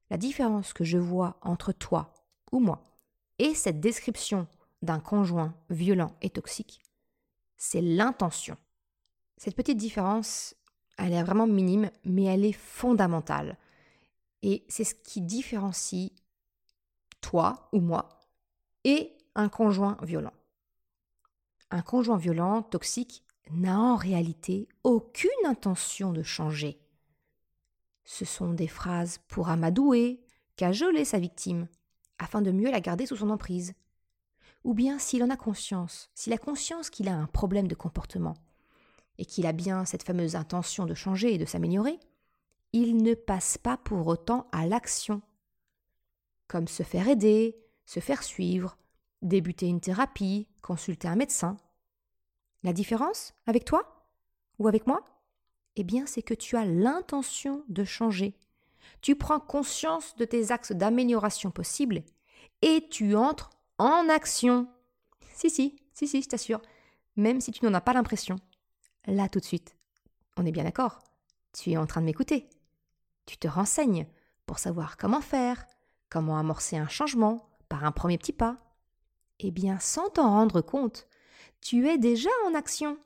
La 0.10 0.17
différence 0.17 0.73
que 0.73 0.84
je 0.84 0.97
vois 0.97 1.38
entre 1.41 1.71
toi 1.71 2.13
ou 2.51 2.60
moi 2.60 2.89
et 3.38 3.53
cette 3.55 3.79
description 3.79 4.47
d'un 4.82 4.99
conjoint 4.99 5.53
violent 5.69 6.15
et 6.21 6.29
toxique, 6.29 6.82
c'est 7.58 7.82
l'intention. 7.82 8.58
Cette 9.38 9.55
petite 9.55 9.77
différence, 9.77 10.55
elle 10.99 11.13
est 11.13 11.23
vraiment 11.23 11.47
minime, 11.47 11.89
mais 12.03 12.25
elle 12.25 12.45
est 12.45 12.51
fondamentale. 12.51 13.57
Et 14.43 14.65
c'est 14.67 14.83
ce 14.83 14.95
qui 14.95 15.21
différencie 15.21 16.12
toi 17.21 17.69
ou 17.73 17.79
moi 17.79 18.19
et 18.83 19.13
un 19.35 19.49
conjoint 19.49 19.97
violent. 20.01 20.33
Un 21.71 21.81
conjoint 21.81 22.17
violent, 22.17 22.63
toxique, 22.63 23.23
n'a 23.51 23.79
en 23.79 23.95
réalité 23.95 24.67
aucune 24.83 25.29
intention 25.45 26.12
de 26.12 26.23
changer. 26.23 26.79
Ce 28.03 28.25
sont 28.25 28.53
des 28.53 28.67
phrases 28.67 29.19
pour 29.27 29.49
amadouer, 29.49 30.21
cajoler 30.55 31.05
sa 31.05 31.19
victime, 31.19 31.67
afin 32.17 32.41
de 32.41 32.51
mieux 32.51 32.71
la 32.71 32.81
garder 32.81 33.05
sous 33.05 33.17
son 33.17 33.29
emprise. 33.29 33.73
Ou 34.63 34.73
bien 34.73 34.99
s'il 34.99 35.23
en 35.23 35.29
a 35.29 35.38
conscience, 35.38 36.09
s'il 36.13 36.33
a 36.33 36.38
conscience 36.38 36.89
qu'il 36.89 37.07
a 37.07 37.15
un 37.15 37.27
problème 37.27 37.67
de 37.67 37.75
comportement, 37.75 38.35
et 39.19 39.25
qu'il 39.25 39.45
a 39.45 39.51
bien 39.51 39.86
cette 39.86 40.03
fameuse 40.03 40.36
intention 40.36 40.86
de 40.86 40.95
changer 40.95 41.34
et 41.34 41.38
de 41.38 41.45
s'améliorer, 41.45 41.99
il 42.71 43.03
ne 43.03 43.13
passe 43.13 43.58
pas 43.58 43.77
pour 43.77 44.08
autant 44.08 44.47
à 44.53 44.65
l'action. 44.65 45.21
Comme 46.47 46.69
se 46.69 46.84
faire 46.84 47.08
aider, 47.08 47.58
se 47.86 47.99
faire 47.99 48.23
suivre, 48.23 48.77
débuter 49.21 49.67
une 49.67 49.82
thérapie, 49.82 50.47
consulter 50.62 51.10
un 51.10 51.17
médecin. 51.17 51.58
La 52.63 52.71
différence 52.71 53.34
avec 53.45 53.65
toi 53.65 54.08
ou 54.58 54.67
avec 54.69 54.88
moi? 54.88 55.03
Eh 55.75 55.84
bien, 55.84 56.05
c'est 56.05 56.21
que 56.21 56.34
tu 56.34 56.55
as 56.55 56.65
l'intention 56.65 57.63
de 57.67 57.84
changer. 57.84 58.36
Tu 59.01 59.15
prends 59.15 59.39
conscience 59.39 60.15
de 60.15 60.25
tes 60.25 60.51
axes 60.51 60.71
d'amélioration 60.71 61.51
possibles 61.51 62.03
et 62.62 62.88
tu 62.89 63.15
entres 63.15 63.49
en 63.77 64.08
action. 64.08 64.67
Si, 65.34 65.49
si, 65.49 65.75
si, 65.93 66.08
si, 66.08 66.21
je 66.21 66.27
t'assure, 66.29 66.62
même 67.17 67.41
si 67.41 67.51
tu 67.51 67.65
n'en 67.65 67.73
as 67.73 67.82
pas 67.82 67.93
l'impression. 67.93 68.38
Là, 69.05 69.29
tout 69.29 69.39
de 69.39 69.45
suite. 69.45 69.75
On 70.38 70.45
est 70.45 70.51
bien 70.51 70.63
d'accord 70.63 70.99
Tu 71.53 71.71
es 71.71 71.77
en 71.77 71.85
train 71.85 72.01
de 72.01 72.05
m'écouter. 72.05 72.49
Tu 73.25 73.38
te 73.38 73.47
renseignes 73.47 74.07
pour 74.45 74.59
savoir 74.59 74.97
comment 74.97 75.21
faire, 75.21 75.65
comment 76.09 76.38
amorcer 76.38 76.77
un 76.77 76.88
changement 76.88 77.49
par 77.69 77.85
un 77.85 77.91
premier 77.91 78.17
petit 78.17 78.33
pas. 78.33 78.57
Eh 79.39 79.51
bien, 79.51 79.79
sans 79.79 80.09
t'en 80.09 80.29
rendre 80.29 80.62
compte, 80.62 81.07
tu 81.62 81.88
es 81.88 81.97
déjà 81.97 82.29
en 82.47 82.55
action. 82.55 82.97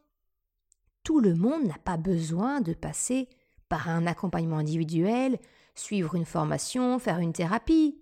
Tout 1.03 1.19
le 1.19 1.36
monde 1.36 1.65
n'a 1.65 1.77
pas 1.84 1.97
besoin 1.97 2.62
de 2.62 2.73
passer 2.73 3.27
par 3.67 3.89
un 3.89 4.08
accompagnement 4.08 4.58
individuel, 4.58 5.38
suivre 5.75 6.15
une 6.15 6.25
formation, 6.25 6.99
faire 6.99 7.19
une 7.19 7.34
thérapie. 7.34 7.99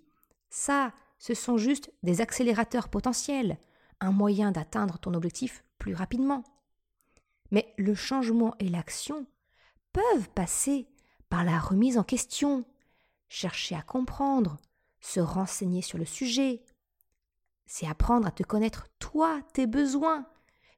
Ça, 0.49 0.93
ce 1.17 1.34
sont 1.34 1.58
juste 1.58 1.91
des 2.04 2.21
accélérateurs 2.21 2.89
potentiels, 2.89 3.58
un 3.99 4.12
moyen 4.12 4.51
d'atteindre 4.51 4.99
ton 4.99 5.13
objectif 5.13 5.63
plus 5.77 5.95
rapidement. 5.95 6.43
Mais 7.51 7.73
le 7.77 7.93
changement 7.93 8.55
et 8.59 8.69
l'action 8.69 9.27
peuvent 9.93 10.29
passer 10.29 10.87
par 11.29 11.43
la 11.43 11.59
remise 11.59 11.97
en 11.97 12.03
question, 12.03 12.65
chercher 13.29 13.75
à 13.75 13.81
comprendre, 13.81 14.57
se 14.99 15.19
renseigner 15.19 15.81
sur 15.81 15.97
le 15.97 16.05
sujet. 16.05 16.63
C'est 17.65 17.87
apprendre 17.87 18.27
à 18.27 18.31
te 18.31 18.43
connaître 18.43 18.87
toi, 18.99 19.41
tes 19.53 19.67
besoins, 19.67 20.27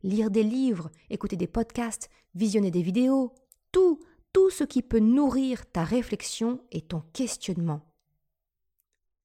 lire 0.03 0.29
des 0.29 0.43
livres, 0.43 0.91
écouter 1.09 1.35
des 1.35 1.47
podcasts, 1.47 2.09
visionner 2.35 2.71
des 2.71 2.83
vidéos, 2.83 3.33
tout, 3.71 3.99
tout 4.31 4.49
ce 4.49 4.63
qui 4.63 4.81
peut 4.81 4.99
nourrir 4.99 5.65
ta 5.71 5.83
réflexion 5.83 6.63
et 6.71 6.81
ton 6.81 7.01
questionnement. 7.13 7.93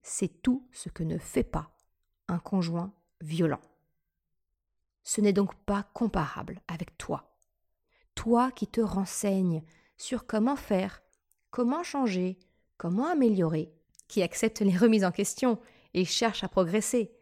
C'est 0.03 0.43
tout 0.43 0.67
ce 0.73 0.89
que 0.89 1.03
ne 1.03 1.19
fait 1.19 1.45
pas 1.45 1.71
un 2.29 2.39
conjoint 2.39 2.93
violent. 3.21 3.61
Ce 5.03 5.21
n'est 5.21 5.33
donc 5.33 5.55
pas 5.65 5.83
comparable 5.95 6.61
avec 6.69 6.97
toi. 6.99 7.28
Toi 8.19 8.51
qui 8.51 8.67
te 8.67 8.81
renseignes 8.81 9.63
sur 9.97 10.27
comment 10.27 10.57
faire, 10.57 11.05
comment 11.51 11.85
changer, 11.85 12.37
comment 12.77 13.07
améliorer, 13.07 13.73
qui 14.09 14.25
accepte 14.25 14.59
les 14.59 14.77
remises 14.77 15.05
en 15.05 15.13
question 15.13 15.61
et 15.95 16.05
cherche 16.05 16.43
à 16.43 16.49
progresser. 16.49 17.13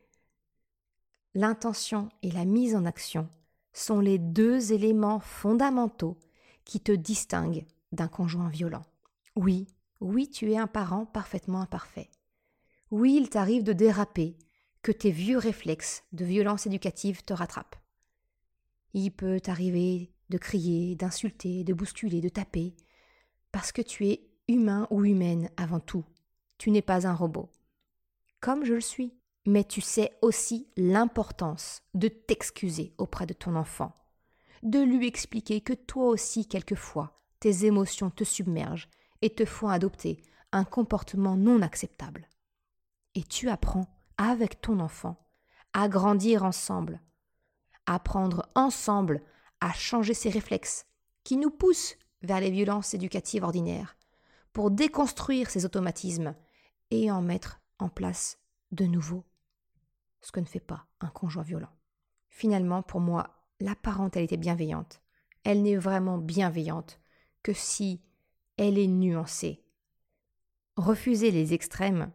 L'intention 1.35 2.09
et 2.23 2.31
la 2.31 2.47
mise 2.47 2.75
en 2.75 2.87
action 2.87 3.29
sont 3.75 4.01
les 4.01 4.19
deux 4.19 4.73
éléments 4.73 5.21
fondamentaux 5.21 6.17
qui 6.65 6.81
te 6.81 6.93
distinguent 6.93 7.67
d'un 7.93 8.09
conjoint 8.09 8.49
violent. 8.49 8.87
Oui, 9.37 9.67
oui, 10.01 10.31
tu 10.31 10.51
es 10.51 10.57
un 10.57 10.67
parent 10.67 11.05
parfaitement 11.05 11.61
imparfait. 11.61 12.09
Oui, 12.91 13.19
il 13.21 13.29
t'arrive 13.29 13.65
de 13.65 13.75
déraper, 13.75 14.39
que 14.81 14.93
tes 14.93 15.11
vieux 15.11 15.37
réflexes 15.37 16.05
de 16.13 16.25
violence 16.25 16.67
éducative 16.67 17.23
te 17.23 17.35
rattrapent. 17.35 17.77
Il 18.95 19.11
peut 19.11 19.41
t'arriver 19.41 20.11
de 20.29 20.39
crier, 20.39 20.97
d'insulter, 20.97 21.65
de 21.65 21.75
bousculer, 21.75 22.21
de 22.21 22.29
taper, 22.29 22.75
parce 23.53 23.73
que 23.73 23.83
tu 23.83 24.09
es 24.09 24.29
humain 24.49 24.87
ou 24.91 25.05
humaine 25.05 25.51
avant 25.57 25.81
tout. 25.81 26.05
Tu 26.59 26.71
n'es 26.71 26.83
pas 26.83 27.07
un 27.07 27.15
robot. 27.15 27.51
Comme 28.41 28.65
je 28.65 28.75
le 28.75 28.81
suis 28.81 29.13
mais 29.47 29.65
tu 29.65 29.81
sais 29.81 30.19
aussi 30.23 30.69
l'importance 30.77 31.83
de 31.95 32.09
t'excuser 32.09 32.93
auprès 32.99 33.27
de 33.27 33.33
ton 33.33 33.55
enfant, 33.55 33.95
de 34.63 34.81
lui 34.81 35.07
expliquer 35.07 35.61
que 35.61 35.73
toi 35.73 36.07
aussi, 36.07 36.47
quelquefois, 36.47 37.21
tes 37.39 37.65
émotions 37.65 38.11
te 38.11 38.25
submergent 38.25 38.89
et 39.23 39.31
te 39.31 39.45
font 39.45 39.69
adopter 39.69 40.21
un 40.53 40.65
comportement 40.65 41.37
non 41.37 41.63
acceptable. 41.63 42.29
Et 43.15 43.23
tu 43.23 43.49
apprends 43.49 43.87
avec 44.19 44.61
ton 44.61 44.81
enfant 44.81 45.17
à 45.73 45.89
grandir 45.89 46.43
ensemble, 46.43 47.01
à 47.87 47.95
apprendre 47.95 48.49
ensemble 48.55 49.23
à 49.61 49.73
changer 49.73 50.15
ses 50.15 50.31
réflexes 50.31 50.87
qui 51.25 51.37
nous 51.37 51.51
poussent 51.51 51.97
vers 52.23 52.41
les 52.41 52.51
violences 52.51 52.95
éducatives 52.95 53.45
ordinaires, 53.45 53.97
pour 54.53 54.71
déconstruire 54.71 55.51
ces 55.51 55.65
automatismes 55.65 56.35
et 56.91 57.11
en 57.11 57.21
mettre 57.21 57.61
en 57.79 57.89
place 57.89 58.39
de 58.73 58.87
nouveaux 58.87 59.25
ce 60.27 60.33
que 60.33 60.41
ne 60.41 60.47
fait 60.47 60.61
pas 60.61 60.87
un 61.01 61.09
conjoint 61.09 61.45
violent. 61.45 61.71
Finalement, 62.29 62.83
pour 62.83 63.01
moi, 63.01 63.47
la 63.61 63.77
parentalité 63.77 64.37
bienveillante, 64.37 65.01
elle 65.45 65.63
n'est 65.63 65.77
vraiment 65.77 66.19
bienveillante 66.19 66.99
que 67.45 67.53
si 67.53 68.03
elle 68.57 68.77
est 68.77 68.89
nuancée. 68.89 69.63
Refuser 70.77 71.31
les 71.31 71.55
extrêmes 71.55 72.11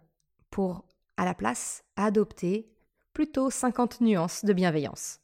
pour, 0.49 0.83
à 1.15 1.23
la 1.23 1.33
place, 1.33 1.85
adopter 1.95 2.69
plutôt 3.13 3.49
50 3.49 4.01
nuances 4.01 4.43
de 4.43 4.51
bienveillance. 4.51 5.20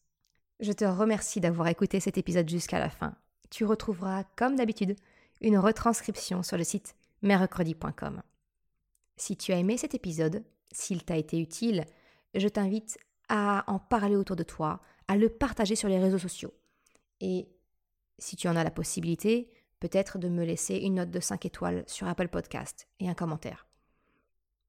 Je 0.60 0.72
te 0.72 0.86
remercie 0.86 1.40
d'avoir 1.40 1.68
écouté 1.68 2.00
cet 2.00 2.18
épisode 2.18 2.50
jusqu'à 2.50 2.80
la 2.80 2.90
fin. 2.90 3.16
Tu 3.50 3.64
retrouveras, 3.64 4.24
comme 4.36 4.56
d'habitude, 4.56 4.96
une 5.42 5.58
retranscription 5.58 6.42
sur 6.42 6.58
le 6.58 6.64
site 6.64 6.96
mercredi.com. 7.22 8.22
Si 9.18 9.38
tu 9.38 9.54
as 9.54 9.58
aimé 9.58 9.78
cet 9.78 9.94
épisode, 9.94 10.44
s'il 10.72 11.04
t'a 11.04 11.18
été 11.18 11.40
utile, 11.40 11.86
je 12.34 12.48
t'invite 12.48 12.98
à 13.30 13.64
en 13.68 13.80
parler 13.80 14.16
autour 14.16 14.36
de 14.36 14.44
toi, 14.44 14.82
à 15.08 15.16
le 15.16 15.30
partager 15.30 15.76
sur 15.76 15.90
les 15.90 16.00
réseaux 16.00 16.18
sociaux. 16.18 16.54
Et 17.20 17.50
si 18.18 18.36
tu 18.36 18.48
en 18.48 18.56
as 18.56 18.64
la 18.64 18.72
possibilité, 18.72 19.52
peut-être 19.80 20.18
de 20.18 20.28
me 20.30 20.44
laisser 20.44 20.76
une 20.78 20.96
note 20.96 21.12
de 21.12 21.20
5 21.20 21.46
étoiles 21.46 21.84
sur 21.88 22.08
Apple 22.08 22.30
Podcast 22.30 22.88
et 23.00 23.10
un 23.10 23.14
commentaire. 23.14 23.68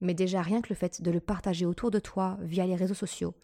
Mais 0.01 0.15
déjà 0.15 0.43
rien 0.43 0.61
que 0.61 0.69
le 0.69 0.77
fait 0.77 1.03
de 1.03 1.11
le 1.11 1.21
partager 1.21 1.67
autour 1.67 1.91
de 1.91 1.99
toi 1.99 2.37
via 2.41 2.67
les 2.67 2.77
réseaux 2.77 2.95
sociaux, 2.95 3.35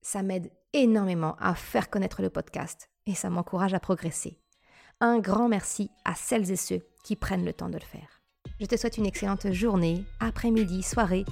ça 0.00 0.22
m'aide 0.22 0.50
énormément 0.72 1.36
à 1.38 1.54
faire 1.54 1.90
connaître 1.90 2.22
le 2.22 2.30
podcast 2.30 2.88
et 3.06 3.14
ça 3.14 3.30
m'encourage 3.30 3.74
à 3.74 3.80
progresser. 3.80 4.38
Un 5.00 5.18
grand 5.18 5.48
merci 5.48 5.90
à 6.04 6.14
celles 6.14 6.50
et 6.50 6.56
ceux 6.56 6.80
qui 7.04 7.16
prennent 7.16 7.44
le 7.44 7.52
temps 7.52 7.68
de 7.68 7.78
le 7.78 7.80
faire. 7.80 8.22
Je 8.60 8.66
te 8.66 8.76
souhaite 8.76 8.98
une 8.98 9.06
excellente 9.06 9.50
journée, 9.52 10.04
après-midi, 10.20 10.82
soirée, 10.82 11.24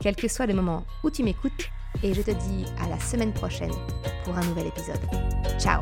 quel 0.00 0.16
que 0.16 0.28
soit 0.28 0.46
le 0.46 0.54
moment 0.54 0.84
où 1.04 1.10
tu 1.10 1.22
m'écoutes, 1.22 1.68
et 2.02 2.14
je 2.14 2.22
te 2.22 2.30
dis 2.30 2.64
à 2.80 2.88
la 2.88 2.98
semaine 2.98 3.32
prochaine 3.32 3.74
pour 4.24 4.36
un 4.36 4.44
nouvel 4.44 4.66
épisode. 4.66 5.00
Ciao 5.58 5.80